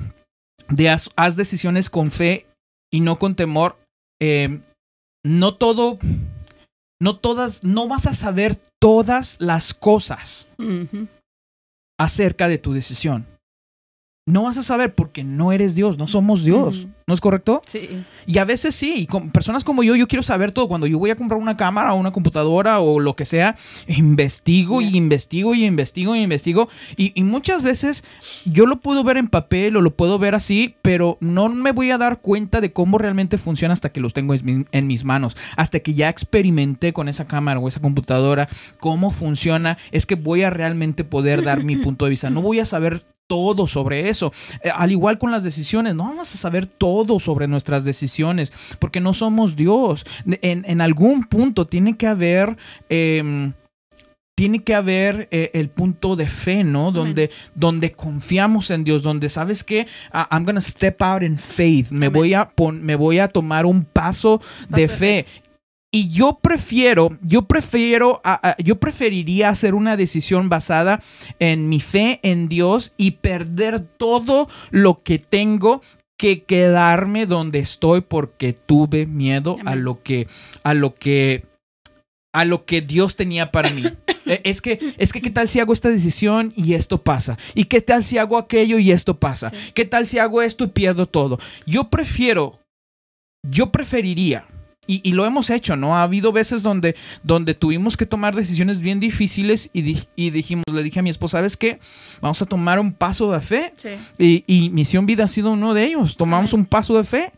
de 0.71 0.89
haz, 0.89 1.35
decisiones 1.35 1.89
con 1.89 2.11
fe 2.11 2.47
y 2.91 3.01
no 3.01 3.19
con 3.19 3.35
temor. 3.35 3.77
Eh, 4.19 4.59
no 5.23 5.55
todo, 5.55 5.97
no 7.01 7.17
todas, 7.17 7.63
no 7.63 7.87
vas 7.87 8.07
a 8.07 8.13
saber 8.13 8.55
todas 8.79 9.37
las 9.39 9.73
cosas 9.73 10.47
acerca 11.99 12.47
de 12.47 12.57
tu 12.57 12.73
decisión 12.73 13.25
no 14.31 14.43
vas 14.43 14.57
a 14.57 14.63
saber 14.63 14.95
porque 14.95 15.23
no 15.23 15.51
eres 15.51 15.75
Dios, 15.75 15.97
no 15.97 16.07
somos 16.07 16.43
Dios. 16.43 16.87
¿No 17.07 17.13
es 17.13 17.19
correcto? 17.19 17.61
Sí. 17.67 17.89
Y 18.25 18.37
a 18.37 18.45
veces 18.45 18.73
sí, 18.73 18.93
y 18.99 19.05
con 19.05 19.31
personas 19.31 19.65
como 19.65 19.83
yo, 19.83 19.97
yo 19.97 20.07
quiero 20.07 20.23
saber 20.23 20.53
todo. 20.53 20.69
Cuando 20.69 20.87
yo 20.87 20.97
voy 20.97 21.09
a 21.09 21.17
comprar 21.17 21.41
una 21.41 21.57
cámara 21.57 21.93
o 21.93 21.97
una 21.97 22.11
computadora 22.11 22.79
o 22.79 23.01
lo 23.01 23.17
que 23.17 23.25
sea, 23.25 23.57
investigo 23.87 24.81
y 24.81 24.95
investigo 24.95 25.53
y 25.53 25.65
investigo 25.65 26.15
y 26.15 26.21
investigo. 26.21 26.69
Y, 26.95 27.21
muchas 27.23 27.63
veces 27.63 28.05
yo 28.45 28.65
lo 28.65 28.77
puedo 28.77 29.03
ver 29.03 29.17
en 29.17 29.27
papel 29.27 29.75
o 29.75 29.81
lo 29.81 29.91
puedo 29.91 30.19
ver 30.19 30.35
así, 30.35 30.75
pero 30.81 31.17
no 31.19 31.49
me 31.49 31.73
voy 31.73 31.91
a 31.91 31.97
dar 31.97 32.21
cuenta 32.21 32.61
de 32.61 32.71
cómo 32.71 32.97
realmente 32.97 33.37
funciona 33.37 33.73
hasta 33.73 33.91
que 33.91 33.99
los 33.99 34.13
tengo 34.13 34.33
en 34.33 34.87
mis 34.87 35.03
manos. 35.03 35.35
Hasta 35.57 35.81
que 35.81 35.93
ya 35.93 36.07
experimenté 36.07 36.93
con 36.93 37.09
esa 37.09 37.25
cámara 37.25 37.59
o 37.59 37.67
esa 37.67 37.81
computadora 37.81 38.47
cómo 38.79 39.11
funciona, 39.11 39.77
es 39.91 40.05
que 40.05 40.15
voy 40.15 40.43
a 40.43 40.49
realmente 40.49 41.03
poder 41.03 41.43
dar 41.43 41.63
mi 41.63 41.75
punto 41.77 42.05
de 42.05 42.11
vista. 42.11 42.29
No 42.29 42.41
voy 42.41 42.59
a 42.59 42.65
saber 42.65 43.03
todo 43.27 43.67
sobre 43.67 44.09
eso. 44.09 44.31
Eh, 44.63 44.69
al 44.73 44.91
igual 44.91 45.17
con 45.17 45.31
las 45.31 45.43
decisiones, 45.43 45.95
no 45.95 46.03
vamos 46.03 46.33
a 46.33 46.37
saber 46.37 46.65
todo 46.65 47.19
sobre 47.19 47.47
nuestras 47.47 47.83
decisiones, 47.83 48.51
porque 48.79 48.99
no 48.99 49.13
somos 49.13 49.55
Dios. 49.55 50.05
En, 50.25 50.81
algún 50.81 51.25
punto 51.25 51.65
tiene 51.65 51.97
que 51.97 52.07
haber... 52.07 52.57
Em, 52.89 53.53
tiene 54.33 54.63
que 54.63 54.73
haber 54.73 55.27
eh, 55.29 55.51
el 55.53 55.69
punto 55.69 56.15
de 56.15 56.27
fe, 56.27 56.63
¿no? 56.63 56.91
Donde, 56.91 57.29
donde 57.53 57.91
confiamos 57.91 58.71
en 58.71 58.83
Dios, 58.83 59.03
donde 59.03 59.29
sabes 59.29 59.63
que 59.63 59.85
ah, 60.11 60.27
I'm 60.31 60.45
gonna 60.45 60.61
step 60.61 60.99
out 61.03 61.21
in 61.21 61.37
faith, 61.37 61.91
me 61.91 62.07
voy, 62.07 62.33
a 62.33 62.51
me 62.71 62.95
voy 62.95 63.19
a 63.19 63.27
tomar 63.27 63.67
un 63.67 63.85
paso, 63.85 64.41
de, 64.69 64.87
fe. 64.87 65.27
Y 65.93 66.07
yo 66.07 66.39
prefiero, 66.41 67.17
yo 67.21 67.41
prefiero, 67.41 68.21
yo 68.63 68.79
preferiría 68.79 69.49
hacer 69.49 69.75
una 69.75 69.97
decisión 69.97 70.47
basada 70.47 71.01
en 71.39 71.67
mi 71.67 71.81
fe 71.81 72.21
en 72.23 72.47
Dios 72.47 72.93
y 72.95 73.11
perder 73.11 73.81
todo 73.81 74.47
lo 74.69 75.03
que 75.03 75.19
tengo 75.19 75.81
que 76.17 76.43
quedarme 76.43 77.25
donde 77.25 77.59
estoy 77.59 78.01
porque 78.01 78.53
tuve 78.53 79.05
miedo 79.05 79.57
a 79.65 79.75
lo 79.75 80.01
que, 80.01 80.27
a 80.63 80.73
lo 80.73 80.95
que, 80.95 81.45
a 82.33 82.45
lo 82.45 82.63
que 82.65 82.79
Dios 82.81 83.17
tenía 83.17 83.51
para 83.51 83.69
mí. 83.71 83.83
E, 84.27 84.39
es 84.43 84.61
que, 84.61 84.77
es 84.99 85.11
que, 85.11 85.19
¿qué 85.19 85.31
tal 85.31 85.49
si 85.49 85.59
hago 85.59 85.73
esta 85.73 85.89
decisión 85.89 86.53
y 86.55 86.75
esto 86.75 87.03
pasa? 87.03 87.39
¿Y 87.55 87.65
qué 87.65 87.81
tal 87.81 88.05
si 88.05 88.19
hago 88.19 88.37
aquello 88.37 88.77
y 88.77 88.91
esto 88.91 89.19
pasa? 89.19 89.51
¿Qué 89.73 89.83
tal 89.83 90.07
si 90.07 90.19
hago 90.19 90.43
esto 90.43 90.65
y 90.65 90.67
pierdo 90.67 91.07
todo? 91.07 91.39
Yo 91.65 91.89
prefiero, 91.89 92.59
yo 93.43 93.71
preferiría 93.71 94.45
y, 94.87 95.11
lo 95.11 95.25
hemos 95.25 95.49
hecho, 95.49 95.75
¿no? 95.75 95.95
Ha 95.95 96.03
habido 96.03 96.31
veces 96.31 96.63
donde, 96.63 96.95
donde 97.23 97.53
tuvimos 97.53 97.95
que 97.95 98.05
tomar 98.05 98.35
decisiones 98.35 98.81
bien 98.81 98.99
difíciles 98.99 99.69
y, 99.73 99.99
y 100.15 100.29
dijimos, 100.31 100.65
le 100.71 100.83
dije 100.83 100.99
a 100.99 101.03
mi 101.03 101.09
esposa, 101.09 101.37
¿sabes 101.37 101.55
qué? 101.55 101.79
Vamos 102.19 102.41
a 102.41 102.45
tomar 102.45 102.79
un 102.79 102.91
paso 102.91 103.31
de 103.31 103.41
fe. 103.41 103.73
Y, 104.17 104.43
y, 104.47 104.69
Misión 104.71 105.05
Vida 105.05 105.25
ha 105.25 105.27
sido 105.27 105.51
uno 105.51 105.73
de 105.73 105.85
ellos. 105.85 106.17
Tomamos 106.17 106.53
un 106.53 106.65
paso 106.65 106.97
de 106.97 107.03
fe. 107.03 107.31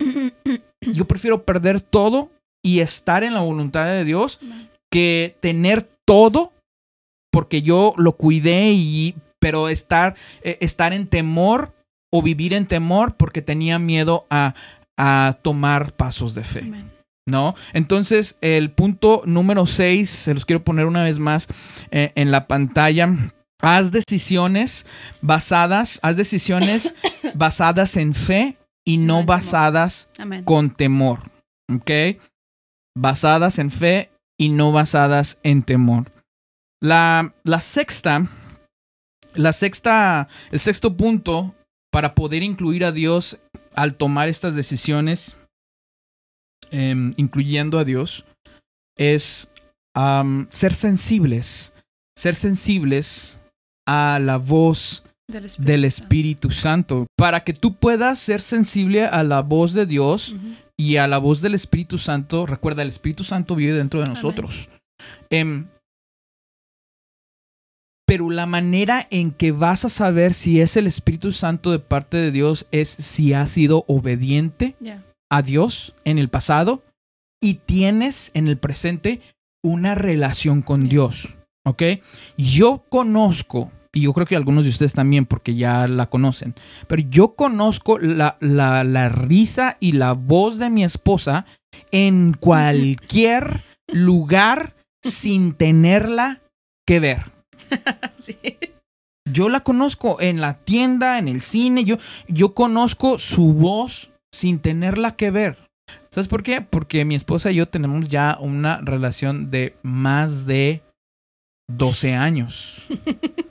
Yo 0.80 1.06
prefiero 1.06 1.44
perder 1.44 1.80
todo 1.80 2.30
y 2.62 2.80
estar 2.80 3.24
en 3.24 3.34
la 3.34 3.40
voluntad 3.40 3.84
de 3.86 4.04
Dios 4.04 4.40
que 4.90 5.36
tener 5.40 5.88
todo 6.04 6.52
porque 7.30 7.62
yo 7.62 7.94
lo 7.96 8.16
cuidé 8.16 8.72
y 8.72 9.14
pero 9.38 9.68
estar 9.68 10.16
eh, 10.42 10.58
estar 10.60 10.92
en 10.92 11.06
temor 11.06 11.72
o 12.10 12.22
vivir 12.22 12.54
en 12.54 12.66
temor 12.66 13.16
porque 13.16 13.40
tenía 13.40 13.78
miedo 13.78 14.26
a, 14.30 14.54
a 15.02 15.38
tomar 15.40 15.94
pasos 15.94 16.34
de 16.34 16.44
fe. 16.44 16.70
¿No? 17.26 17.54
Entonces, 17.72 18.36
el 18.42 18.70
punto 18.70 19.22
número 19.24 19.66
6, 19.66 20.10
se 20.10 20.34
los 20.34 20.44
quiero 20.44 20.62
poner 20.62 20.84
una 20.84 21.02
vez 21.02 21.18
más 21.18 21.48
eh, 21.90 22.12
en 22.16 22.30
la 22.30 22.46
pantalla. 22.46 23.08
Haz 23.62 23.92
decisiones 23.92 24.84
basadas, 25.22 26.00
haz 26.02 26.16
decisiones 26.16 26.94
basadas 27.34 27.96
en 27.96 28.14
fe 28.14 28.58
y 28.84 28.98
no 28.98 29.24
basadas 29.24 30.10
con 30.44 30.70
temor. 30.70 31.30
¿Ok? 31.72 32.20
Basadas 32.94 33.58
en 33.58 33.70
fe 33.70 34.10
y 34.38 34.50
no 34.50 34.72
basadas 34.72 35.38
en 35.42 35.62
temor. 35.62 36.12
La, 36.82 37.32
la 37.44 37.60
sexta, 37.60 38.26
la 39.34 39.52
sexta, 39.52 40.28
el 40.50 40.60
sexto 40.60 40.94
punto 40.96 41.54
para 41.90 42.14
poder 42.14 42.42
incluir 42.42 42.84
a 42.84 42.92
Dios 42.92 43.38
al 43.74 43.94
tomar 43.94 44.28
estas 44.28 44.54
decisiones, 44.54 45.36
em, 46.70 47.12
incluyendo 47.16 47.78
a 47.78 47.84
Dios, 47.84 48.24
es 48.96 49.48
ser 50.50 50.72
sensibles, 50.72 51.72
ser 52.16 52.34
sensibles 52.34 53.42
a 53.86 54.18
la 54.22 54.36
voz 54.36 55.04
del 55.58 55.84
Espíritu, 55.84 56.50
Santo. 56.50 57.06
Para 57.16 57.44
que 57.44 57.52
tú 57.52 57.74
puedas 57.74 58.18
ser 58.18 58.40
sensible 58.40 59.04
a 59.04 59.22
la 59.22 59.42
voz 59.42 59.72
de 59.72 59.86
Dios 59.86 60.36
y 60.76 60.96
a 60.96 61.06
la 61.06 61.18
voz 61.18 61.40
del 61.40 61.54
Espíritu 61.54 61.98
Santo, 61.98 62.46
recuerda, 62.46 62.82
el 62.82 62.88
Espíritu 62.88 63.24
Santo 63.24 63.54
vive 63.54 63.76
dentro 63.76 64.00
de 64.00 64.06
nosotros. 64.06 64.68
Em, 65.28 65.66
pero 68.10 68.28
la 68.28 68.46
manera 68.46 69.06
en 69.12 69.30
que 69.30 69.52
vas 69.52 69.84
a 69.84 69.88
saber 69.88 70.34
si 70.34 70.60
es 70.60 70.76
el 70.76 70.88
Espíritu 70.88 71.30
Santo 71.30 71.70
de 71.70 71.78
parte 71.78 72.16
de 72.16 72.32
Dios 72.32 72.66
es 72.72 72.88
si 72.88 73.34
has 73.34 73.50
sido 73.52 73.84
obediente 73.86 74.74
a 75.30 75.42
Dios 75.42 75.94
en 76.04 76.18
el 76.18 76.28
pasado 76.28 76.82
y 77.40 77.60
tienes 77.66 78.32
en 78.34 78.48
el 78.48 78.58
presente 78.58 79.20
una 79.62 79.94
relación 79.94 80.60
con 80.62 80.88
Dios. 80.88 81.36
¿Ok? 81.64 81.84
Yo 82.36 82.84
conozco, 82.88 83.70
y 83.94 84.00
yo 84.00 84.12
creo 84.12 84.26
que 84.26 84.34
algunos 84.34 84.64
de 84.64 84.70
ustedes 84.70 84.92
también, 84.92 85.24
porque 85.24 85.54
ya 85.54 85.86
la 85.86 86.10
conocen, 86.10 86.56
pero 86.88 87.02
yo 87.02 87.36
conozco 87.36 88.00
la, 88.00 88.36
la, 88.40 88.82
la 88.82 89.08
risa 89.08 89.76
y 89.78 89.92
la 89.92 90.14
voz 90.14 90.58
de 90.58 90.68
mi 90.68 90.82
esposa 90.82 91.46
en 91.92 92.32
cualquier 92.40 93.60
lugar 93.86 94.74
sin 95.00 95.52
tenerla 95.52 96.42
que 96.84 96.98
ver. 96.98 97.39
Yo 99.30 99.48
la 99.48 99.60
conozco 99.60 100.20
en 100.20 100.40
la 100.40 100.54
tienda, 100.54 101.18
en 101.18 101.28
el 101.28 101.40
cine, 101.40 101.84
yo, 101.84 101.98
yo 102.26 102.52
conozco 102.52 103.18
su 103.18 103.52
voz 103.52 104.10
sin 104.32 104.58
tenerla 104.58 105.14
que 105.14 105.30
ver. 105.30 105.56
¿Sabes 106.10 106.26
por 106.26 106.42
qué? 106.42 106.62
Porque 106.62 107.04
mi 107.04 107.14
esposa 107.14 107.52
y 107.52 107.56
yo 107.56 107.68
tenemos 107.68 108.08
ya 108.08 108.38
una 108.40 108.80
relación 108.80 109.50
de 109.52 109.76
más 109.82 110.46
de 110.46 110.82
12 111.68 112.14
años. 112.14 112.76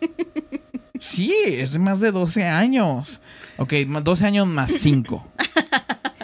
Sí, 1.00 1.34
es 1.46 1.72
de 1.72 1.80
más 1.80 2.02
de 2.02 2.12
12 2.12 2.44
años. 2.44 3.22
Ok, 3.58 3.74
12 4.04 4.26
años 4.26 4.48
más 4.48 4.72
5. 4.72 5.26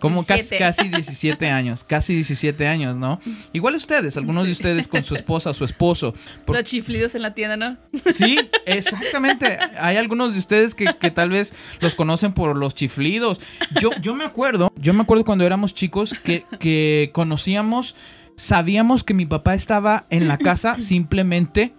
Como 0.00 0.24
casi, 0.24 0.56
casi 0.56 0.88
17 0.88 1.50
años, 1.50 1.84
casi 1.84 2.14
17 2.14 2.66
años, 2.66 2.96
¿no? 2.96 3.20
Igual 3.52 3.74
ustedes, 3.74 4.16
algunos 4.16 4.46
de 4.46 4.52
ustedes 4.52 4.88
con 4.88 5.04
su 5.04 5.14
esposa 5.14 5.50
o 5.50 5.54
su 5.54 5.64
esposo. 5.64 6.14
Los 6.46 6.64
chiflidos 6.64 7.14
en 7.14 7.22
la 7.22 7.34
tienda, 7.34 7.56
¿no? 7.56 7.76
Sí, 8.14 8.38
exactamente. 8.66 9.58
Hay 9.80 9.96
algunos 9.96 10.32
de 10.32 10.38
ustedes 10.38 10.74
que, 10.74 10.92
tal 11.10 11.30
vez 11.30 11.54
los 11.80 11.94
conocen 11.94 12.32
por 12.32 12.56
los 12.56 12.74
chiflidos. 12.74 13.40
Yo, 13.80 13.90
yo 14.00 14.14
me 14.14 14.24
acuerdo, 14.24 14.72
yo 14.76 14.94
me 14.94 15.02
acuerdo 15.02 15.24
cuando 15.24 15.44
éramos 15.44 15.74
chicos 15.74 16.14
que, 16.22 16.44
que 16.58 17.10
conocíamos, 17.12 17.96
sabíamos 18.36 19.04
que 19.04 19.14
mi 19.14 19.26
papá 19.26 19.54
estaba 19.54 20.06
en 20.10 20.28
la 20.28 20.38
casa 20.38 20.80
simplemente 20.80 21.72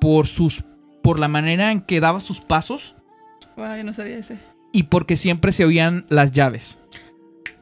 por 0.00 0.26
sus 0.26 0.64
por 1.02 1.18
la 1.18 1.28
manera 1.28 1.72
en 1.72 1.80
que 1.80 2.00
daba 2.00 2.20
sus 2.20 2.40
pasos. 2.40 2.94
Wow, 3.56 3.76
yo 3.76 3.84
no 3.84 3.92
sabía 3.92 4.16
ese. 4.16 4.38
Y 4.72 4.84
porque 4.84 5.16
siempre 5.16 5.52
se 5.52 5.64
oían 5.64 6.04
las 6.08 6.32
llaves. 6.32 6.78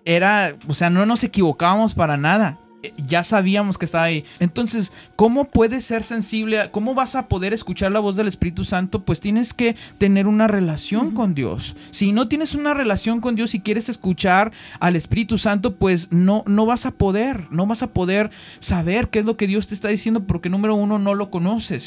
Era, 0.06 0.56
o 0.66 0.72
sea, 0.72 0.88
no 0.88 1.04
nos 1.04 1.22
equivocábamos 1.22 1.94
para 1.94 2.16
nada 2.16 2.58
ya 3.06 3.24
sabíamos 3.24 3.78
que 3.78 3.84
estaba 3.84 4.04
ahí. 4.04 4.24
Entonces, 4.38 4.92
¿cómo 5.16 5.46
puedes 5.46 5.84
ser 5.84 6.02
sensible? 6.02 6.70
¿Cómo 6.70 6.94
vas 6.94 7.14
a 7.14 7.28
poder 7.28 7.52
escuchar 7.52 7.92
la 7.92 8.00
voz 8.00 8.16
del 8.16 8.28
Espíritu 8.28 8.64
Santo? 8.64 9.04
Pues 9.04 9.20
tienes 9.20 9.54
que 9.54 9.76
tener 9.98 10.26
una 10.26 10.46
relación 10.46 11.12
con 11.12 11.34
Dios. 11.34 11.76
Si 11.90 12.12
no 12.12 12.28
tienes 12.28 12.54
una 12.54 12.74
relación 12.74 13.20
con 13.20 13.34
Dios 13.34 13.54
y 13.54 13.60
quieres 13.60 13.88
escuchar 13.88 14.52
al 14.80 14.96
Espíritu 14.96 15.38
Santo, 15.38 15.76
pues 15.76 16.08
no, 16.10 16.44
no 16.46 16.66
vas 16.66 16.86
a 16.86 16.92
poder, 16.92 17.46
no 17.50 17.66
vas 17.66 17.82
a 17.82 17.88
poder 17.92 18.30
saber 18.58 19.08
qué 19.08 19.20
es 19.20 19.24
lo 19.24 19.36
que 19.36 19.46
Dios 19.46 19.66
te 19.66 19.74
está 19.74 19.88
diciendo 19.88 20.26
porque 20.26 20.48
número 20.48 20.74
uno, 20.74 20.98
no 20.98 21.14
lo 21.14 21.30
conoces. 21.30 21.84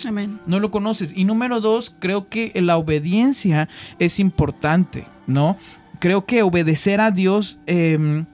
No 0.48 0.60
lo 0.60 0.72
conoces. 0.72 1.14
Y 1.16 1.26
número 1.26 1.62
dos, 1.62 1.94
creo 2.00 2.30
que 2.30 2.52
la 2.56 2.78
obediencia 2.78 3.70
es 4.00 4.20
importante, 4.20 5.08
¿no? 5.28 5.58
Creo 6.00 6.26
que 6.26 6.44
obedecer 6.44 7.02
a 7.02 7.12
Dios 7.12 7.60
em, 7.66 8.26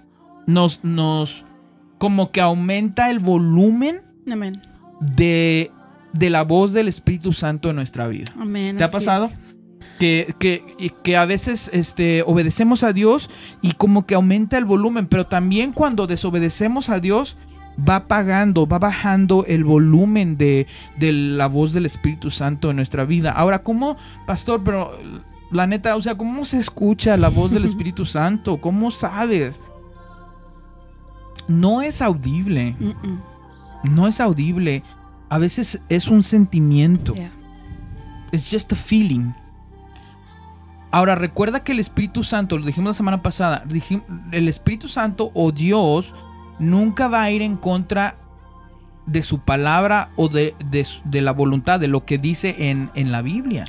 nos, 0.48 0.84
nos 0.84 1.46
como 1.98 2.32
que 2.32 2.42
aumenta 2.42 3.10
el 3.10 3.20
volumen 3.20 4.02
De, 5.00 5.72
de 6.14 6.30
la 6.30 6.44
voz 6.44 6.72
del 6.74 6.88
Espíritu 6.88 7.34
Santo 7.34 7.70
en 7.70 7.76
nuestra 7.76 8.08
vida. 8.08 8.32
¿Te 8.78 8.84
ha 8.84 8.92
pasado? 8.92 9.30
Que, 10.00 10.34
que, 10.40 10.94
que, 11.04 11.16
a 11.16 11.26
veces 11.26 11.70
este, 11.74 12.22
obedecemos 12.24 12.84
a 12.84 12.92
Dios 12.92 13.30
y 13.62 13.74
como 13.74 14.06
que 14.06 14.16
aumenta 14.16 14.58
el 14.58 14.66
volumen, 14.66 15.08
pero 15.08 15.26
también 15.28 15.72
cuando 15.72 16.06
desobedecemos 16.06 16.90
a 16.90 17.00
Dios 17.00 17.38
va 17.78 17.98
apagando, 17.98 18.68
va 18.68 18.80
bajando 18.80 19.46
el 19.48 19.64
volumen 19.64 20.38
de, 20.38 20.68
de 20.98 21.12
la 21.12 21.48
voz 21.48 21.74
del 21.74 21.86
Espíritu 21.86 22.30
Santo 22.30 22.70
en 22.70 22.78
nuestra 22.78 23.06
vida. 23.06 23.32
Ahora, 23.32 23.64
¿cómo, 23.64 23.98
pastor? 24.26 24.64
Pero 24.64 24.98
la 25.52 25.68
neta, 25.68 25.96
o 25.96 26.02
sea, 26.02 26.16
¿cómo 26.16 26.46
se 26.46 26.60
escucha 26.60 27.18
la 27.18 27.30
voz 27.30 27.52
del 27.52 27.66
Espíritu 27.66 28.06
Santo? 28.06 28.58
¿Cómo 28.62 28.92
sabes? 28.92 29.60
no 31.48 31.82
es 31.82 32.02
audible. 32.02 32.76
No 33.84 34.08
es 34.08 34.20
audible. 34.20 34.84
A 35.30 35.38
veces 35.38 35.82
es 35.90 36.08
un 36.08 36.24
sentimiento. 36.24 37.14
Es 38.32 38.50
just 38.52 38.74
a 38.74 38.76
feeling. 38.76 39.32
Ahora, 40.92 41.16
recuerda 41.16 41.64
que 41.64 41.74
el 41.74 41.80
Espíritu 41.80 42.24
Santo, 42.24 42.58
lo 42.58 42.66
dijimos 42.66 42.92
la 42.92 42.94
semana 42.94 43.22
pasada, 43.22 43.64
el 44.32 44.48
Espíritu 44.48 44.88
Santo 44.88 45.32
o 45.34 45.52
Dios 45.52 46.14
nunca 46.58 47.08
va 47.08 47.24
a 47.24 47.32
ir 47.32 47.42
en 47.42 47.58
contra 47.58 48.16
de 49.06 49.22
su 49.22 49.40
palabra 49.40 50.10
o 50.16 50.30
de, 50.30 50.56
la 51.12 51.32
voluntad, 51.32 51.80
de 51.80 51.88
lo 51.88 52.06
que 52.06 52.18
dice 52.18 52.70
en, 52.72 52.90
en 52.96 53.12
la 53.12 53.22
Biblia. 53.22 53.66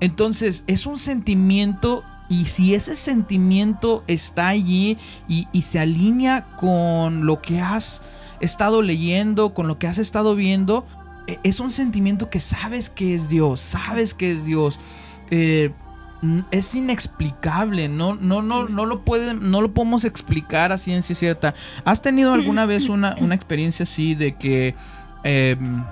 Entonces, 0.00 0.64
es 0.66 0.86
un 0.86 0.98
sentimiento 0.98 2.04
y 2.28 2.46
si 2.46 2.74
ese 2.74 2.96
sentimiento 2.96 4.02
está 4.06 4.48
allí 4.48 4.96
y, 5.28 5.46
se 5.62 5.78
alinea 5.78 6.46
con 6.56 7.26
lo 7.26 7.40
que 7.42 7.60
has 7.60 8.02
estado 8.40 8.82
leyendo, 8.82 9.54
con 9.54 9.68
lo 9.68 9.78
que 9.78 9.86
has 9.86 9.98
estado 9.98 10.34
viendo, 10.34 10.86
e, 11.26 11.38
es 11.42 11.60
un 11.60 11.70
sentimiento 11.70 12.30
que 12.30 12.40
sabes 12.40 12.88
que 12.90 13.14
es 13.14 13.28
Dios, 13.28 13.60
sabes 13.60 14.14
que 14.14 14.32
es 14.32 14.44
Dios. 14.46 14.80
Eh, 15.30 15.72
es 16.50 16.74
inexplicable, 16.74 17.88
no, 17.88 18.14
no, 18.14 18.40
no, 18.40 18.66
no 18.66 18.86
lo 18.86 19.02
no 19.40 19.60
lo 19.60 19.74
podemos 19.74 20.04
explicar 20.04 20.72
a 20.72 20.78
ciencia 20.78 21.14
cierta. 21.14 21.54
¿Has 21.84 22.00
tenido 22.00 22.32
alguna 22.32 22.64
vez 22.64 22.88
una, 22.88 23.14
una 23.20 23.34
experiencia 23.34 23.82
así 23.82 24.14
de 24.14 24.34
que 24.36 24.74
em, 25.22 25.84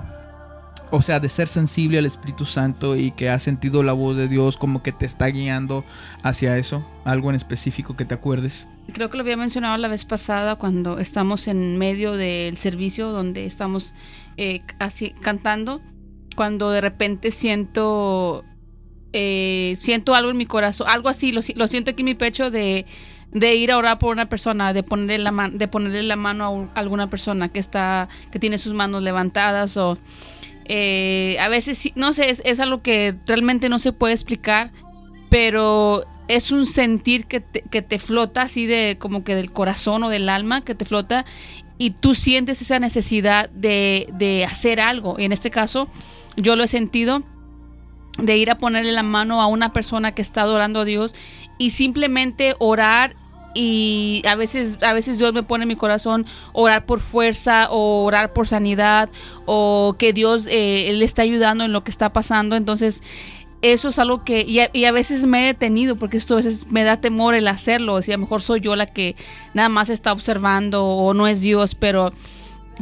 o 0.95 1.01
sea, 1.01 1.19
de 1.19 1.27
ser 1.27 1.47
sensible 1.47 1.97
al 1.97 2.05
Espíritu 2.05 2.45
Santo 2.45 2.95
y 2.95 3.09
que 3.09 3.27
has 3.27 3.41
sentido 3.41 3.81
la 3.81 3.93
voz 3.93 4.15
de 4.15 4.27
Dios 4.27 4.57
como 4.57 4.83
que 4.83 4.91
te 4.91 5.07
está 5.07 5.25
guiando 5.25 5.83
hacia 6.21 6.55
eso? 6.59 6.85
¿Algo 7.03 7.31
en 7.31 7.35
específico 7.35 7.95
que 7.95 8.05
te 8.05 8.13
acuerdes? 8.13 8.69
Creo 8.93 9.09
que 9.09 9.17
lo 9.17 9.23
había 9.23 9.35
mencionado 9.35 9.75
la 9.77 9.87
vez 9.87 10.05
pasada 10.05 10.55
cuando 10.55 10.99
estamos 10.99 11.47
en 11.47 11.79
medio 11.79 12.11
del 12.15 12.57
servicio 12.57 13.09
donde 13.09 13.47
estamos 13.47 13.95
eh, 14.37 14.61
así 14.77 15.15
cantando, 15.19 15.81
cuando 16.35 16.69
de 16.69 16.81
repente 16.81 17.31
siento 17.31 18.45
eh, 19.13 19.75
siento 19.79 20.13
algo 20.13 20.29
en 20.29 20.37
mi 20.37 20.45
corazón, 20.45 20.87
algo 20.87 21.09
así, 21.09 21.31
lo, 21.31 21.41
siento 21.41 21.89
aquí 21.89 22.03
en 22.03 22.05
mi 22.05 22.13
pecho 22.13 22.51
de, 22.51 22.85
de 23.31 23.55
ir 23.55 23.71
a 23.71 23.79
orar 23.79 23.97
por 23.97 24.11
una 24.11 24.29
persona, 24.29 24.73
de 24.73 24.83
ponerle 24.83 25.31
la, 25.31 25.49
de 25.51 25.67
ponerle 25.67 26.03
la 26.03 26.17
mano 26.17 26.69
a 26.75 26.79
alguna 26.79 27.09
persona 27.09 27.49
que 27.49 27.57
está, 27.57 28.09
que 28.31 28.37
tiene 28.37 28.59
sus 28.59 28.75
manos 28.75 29.01
levantadas 29.01 29.75
o 29.75 29.97
eh, 30.65 31.37
a 31.39 31.47
veces, 31.47 31.91
no 31.95 32.13
sé, 32.13 32.35
es, 32.43 32.59
algo 32.59 32.81
que 32.81 33.15
realmente 33.25 33.69
no 33.69 33.79
se 33.79 33.93
puede 33.93 34.13
explicar, 34.13 34.71
pero 35.29 36.05
es 36.27 36.51
un 36.51 36.65
sentir 36.65 37.25
que 37.25 37.39
te, 37.39 37.61
que 37.61 37.81
te 37.81 37.99
flota 37.99 38.43
así 38.43 38.65
de 38.65 38.97
como 38.99 39.23
que 39.23 39.35
del 39.35 39.51
corazón 39.51 40.03
o 40.03 40.09
del 40.09 40.29
alma 40.29 40.61
que 40.61 40.75
te 40.75 40.85
flota 40.85 41.25
y 41.77 41.91
tú 41.91 42.15
sientes 42.15 42.61
esa 42.61 42.79
necesidad 42.79 43.49
de, 43.49 44.07
de 44.13 44.45
hacer 44.45 44.79
algo. 44.79 45.15
Y 45.19 45.25
en 45.25 45.31
este 45.33 45.51
caso, 45.51 45.89
yo 46.37 46.55
lo 46.55 46.63
he 46.63 46.67
sentido 46.67 47.23
de 48.17 48.37
ir 48.37 48.51
a 48.51 48.57
ponerle 48.57 48.91
la 48.91 49.03
mano 49.03 49.41
a 49.41 49.47
una 49.47 49.73
persona 49.73 50.13
que 50.13 50.21
está 50.21 50.41
adorando 50.41 50.81
a 50.81 50.85
Dios 50.85 51.15
y 51.57 51.71
simplemente 51.71 52.55
orar 52.59 53.15
y 53.53 54.23
a 54.27 54.35
veces 54.35 54.81
a 54.81 54.93
veces 54.93 55.17
Dios 55.17 55.33
me 55.33 55.43
pone 55.43 55.63
en 55.63 55.67
mi 55.67 55.75
corazón 55.75 56.25
orar 56.53 56.85
por 56.85 56.99
fuerza 56.99 57.67
o 57.69 58.03
orar 58.03 58.33
por 58.33 58.47
sanidad 58.47 59.09
o 59.45 59.95
que 59.97 60.13
Dios 60.13 60.47
eh, 60.49 60.91
le 60.93 61.05
está 61.05 61.21
ayudando 61.21 61.63
en 61.63 61.73
lo 61.73 61.83
que 61.83 61.91
está 61.91 62.11
pasando 62.11 62.55
entonces 62.55 63.01
eso 63.61 63.89
es 63.89 63.99
algo 63.99 64.23
que 64.25 64.41
y 64.41 64.85
a, 64.85 64.91
veces 64.91 65.25
me 65.25 65.43
he 65.43 65.45
detenido 65.45 65.95
porque 65.95 66.17
esto 66.17 66.33
a 66.33 66.37
veces 66.37 66.67
me 66.71 66.83
da 66.83 66.99
temor 66.99 67.35
el 67.35 67.47
hacerlo 67.47 67.99
lo 68.05 68.17
mejor 68.17 68.41
soy 68.41 68.59
yo 68.59 68.75
la 68.75 68.85
que 68.85 69.15
nada 69.53 69.69
más 69.69 69.89
está 69.89 70.11
observando 70.11 70.85
o 70.85 71.13
no 71.13 71.27
es 71.27 71.41
Dios 71.41 71.75
pero 71.75 72.11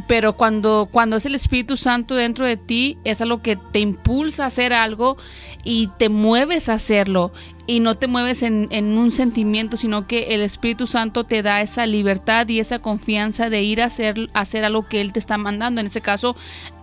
pero 0.06 0.34
cuando, 0.34 0.88
cuando 0.90 1.16
es 1.16 1.26
el 1.26 1.34
Espíritu 1.34 1.76
Santo 1.76 2.14
dentro 2.14 2.46
de 2.46 2.56
ti, 2.56 2.98
es 3.04 3.20
algo 3.20 3.42
que 3.42 3.56
te 3.56 3.80
impulsa 3.80 4.44
a 4.44 4.46
hacer 4.46 4.72
algo 4.72 5.16
y 5.64 5.90
te 5.98 6.08
mueves 6.08 6.68
a 6.68 6.74
hacerlo. 6.74 7.32
Y 7.66 7.80
no 7.80 7.96
te 7.96 8.08
mueves 8.08 8.42
en, 8.42 8.98
un 8.98 9.12
sentimiento, 9.12 9.76
sino 9.76 10.06
que 10.06 10.34
el 10.34 10.40
Espíritu 10.40 10.86
Santo 10.86 11.24
te 11.24 11.42
da 11.42 11.60
esa 11.60 11.86
libertad 11.86 12.48
y 12.48 12.58
esa 12.58 12.80
confianza 12.80 13.50
de 13.50 13.62
ir 13.62 13.80
a 13.80 13.86
hacer, 13.86 14.30
a 14.34 14.40
hacer 14.40 14.64
algo 14.64 14.88
que 14.88 15.00
Él 15.00 15.12
te 15.12 15.20
está 15.20 15.38
mandando. 15.38 15.80
En 15.80 15.86
ese 15.86 16.00
caso, 16.00 16.34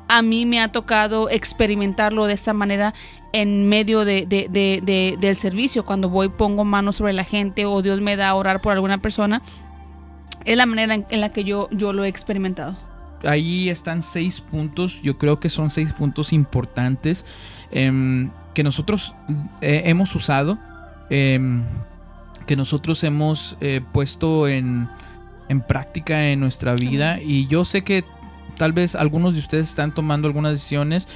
a 0.07 0.21
mí 0.21 0.45
me 0.45 0.61
ha 0.61 0.71
tocado 0.71 1.29
experimentarlo 1.29 2.25
de 2.25 2.33
esta 2.33 2.53
manera 2.53 2.93
en 3.33 3.67
medio 3.67 4.05
de, 4.05 4.25
del 5.19 5.35
servicio. 5.35 5.85
Cuando 5.85 6.09
voy, 6.09 6.29
pongo 6.29 6.63
manos 6.63 6.95
sobre 6.95 7.13
la 7.13 7.25
gente 7.25 7.65
o 7.65 7.81
Dios 7.81 7.99
me 8.01 8.15
da 8.15 8.29
a 8.29 8.35
orar 8.35 8.61
por 8.61 8.73
alguna 8.73 8.99
persona. 8.99 9.41
Es 10.45 10.55
la 10.55 10.65
manera 10.65 10.95
en, 10.95 11.21
la 11.21 11.29
que 11.29 11.43
yo, 11.43 11.67
yo 11.71 11.93
lo 11.93 12.03
he 12.03 12.07
experimentado 12.07 12.75
ahí 13.25 13.69
están 13.69 14.01
seis 14.01 14.39
puntos, 14.39 15.01
yo 15.01 15.17
creo 15.17 15.41
que 15.41 15.49
son 15.49 15.69
seis 15.69 15.91
puntos 15.91 16.31
importantes 16.31 17.25
em, 17.69 18.29
que 18.53 18.63
nosotros 18.63 19.13
eh, 19.61 19.83
hemos 19.85 20.15
usado, 20.15 20.57
em, 21.09 21.63
que 22.45 22.55
nosotros 22.55 23.03
hemos 23.03 23.57
eh, 23.61 23.81
puesto 23.91 24.47
en, 24.47 24.89
en, 25.49 25.61
práctica 25.61 26.29
en 26.29 26.39
nuestra 26.39 26.73
vida. 26.75 27.19
Y 27.21 27.47
yo 27.47 27.65
sé 27.65 27.83
que 27.83 28.03
tal 28.57 28.73
vez 28.73 28.95
algunos 28.95 29.33
de 29.33 29.39
ustedes 29.39 29.69
están 29.69 29.93
tomando 29.93 30.27
algunas 30.27 30.51
decisiones, 30.51 31.07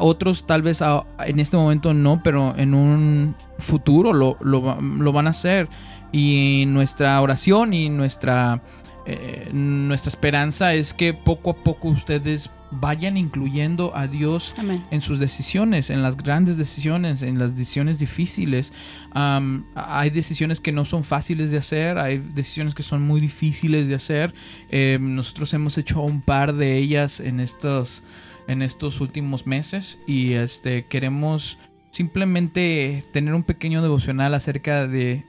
otros 0.00 0.46
tal 0.46 0.62
vez 0.62 0.82
en 1.26 1.40
este 1.40 1.56
momento 1.56 1.92
no, 1.94 2.22
pero 2.22 2.54
en 2.56 2.74
un 2.74 3.34
futuro 3.58 4.12
lo, 4.12 4.36
lo, 4.40 4.80
lo 4.80 5.12
van 5.12 5.26
a 5.26 5.30
hacer. 5.30 5.68
Y 6.12 6.64
nuestra 6.68 7.20
oración 7.20 7.74
y 7.74 7.88
nuestra 7.88 8.62
eh, 9.08 9.50
nuestra 9.52 10.08
esperanza 10.08 10.74
es 10.74 10.92
que 10.92 11.14
poco 11.14 11.50
a 11.50 11.54
poco 11.54 11.88
ustedes 11.88 12.50
vayan 12.70 13.16
incluyendo 13.16 13.96
a 13.96 14.06
Dios 14.06 14.54
en 14.90 15.00
sus 15.00 15.18
decisiones, 15.18 15.90
en 15.90 16.02
las 16.02 16.16
grandes 16.16 16.56
decisiones, 16.56 17.22
en 17.22 17.38
las 17.38 17.56
decisiones 17.56 17.98
difíciles. 17.98 18.72
hay 19.12 20.10
decisiones 20.10 20.60
que 20.60 20.72
no 20.72 20.84
son 20.84 21.04
fáciles 21.04 21.50
de 21.50 21.58
hacer, 21.58 21.98
hay 21.98 22.18
decisiones 22.18 22.74
que 22.74 22.82
son 22.82 23.02
muy 23.02 23.20
difíciles 23.20 23.88
de 23.88 23.94
hacer. 23.94 24.34
Eh, 24.70 24.98
nosotros 25.00 25.52
hemos 25.54 25.78
hecho 25.78 26.00
un 26.02 26.20
par 26.20 26.54
de 26.54 26.76
ellas 26.78 27.20
en 27.20 27.40
estos, 27.40 28.02
en 28.48 28.62
estos 28.62 29.00
últimos 29.00 29.46
meses 29.46 29.98
y 30.06 30.32
este, 30.32 30.84
queremos 30.86 31.58
simplemente 31.90 33.04
tener 33.12 33.34
un 33.34 33.42
pequeño 33.42 33.80
devocional 33.80 34.34
acerca 34.34 34.86
de, 34.86 35.24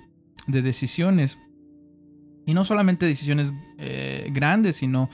de 0.47 0.61
decisiones 0.61 1.37
Y 2.45 2.53
no 2.53 2.63
solamente 2.65 3.05
decisiones 3.05 3.53
eh, 3.77 4.29
grandes, 4.31 4.77
sino 4.77 5.09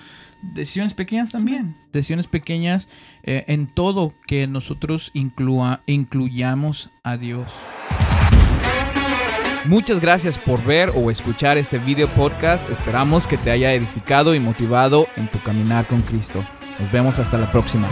decisiones 0.54 0.94
pequeñas 0.94 1.32
también. 1.32 1.76
Decisiones 1.92 2.28
pequeñas 2.28 2.90
eh, 3.24 3.46
en 3.48 3.68
todo 3.68 4.14
que 4.28 4.48
nosotros 4.48 5.12
inclua, 5.14 5.82
incluyamos 5.86 6.90
a 7.04 7.18
Dios. 7.18 7.48
Muchas 9.66 10.02
gracias 10.02 10.38
por 10.38 10.62
ver 10.64 10.92
o 10.94 11.10
escuchar 11.10 11.58
este 11.58 11.78
video 11.78 12.14
podcast. 12.14 12.70
Esperamos 12.70 13.28
que 13.28 13.38
te 13.38 13.50
haya 13.50 13.74
edificado 13.74 14.36
y 14.36 14.40
motivado 14.40 15.08
en 15.16 15.32
tu 15.32 15.42
caminar 15.42 15.88
con 15.88 16.02
Cristo. 16.02 16.46
Nos 16.80 16.92
vemos 16.92 17.20
hasta 17.20 17.38
la 17.38 17.50
próxima. 17.50 17.88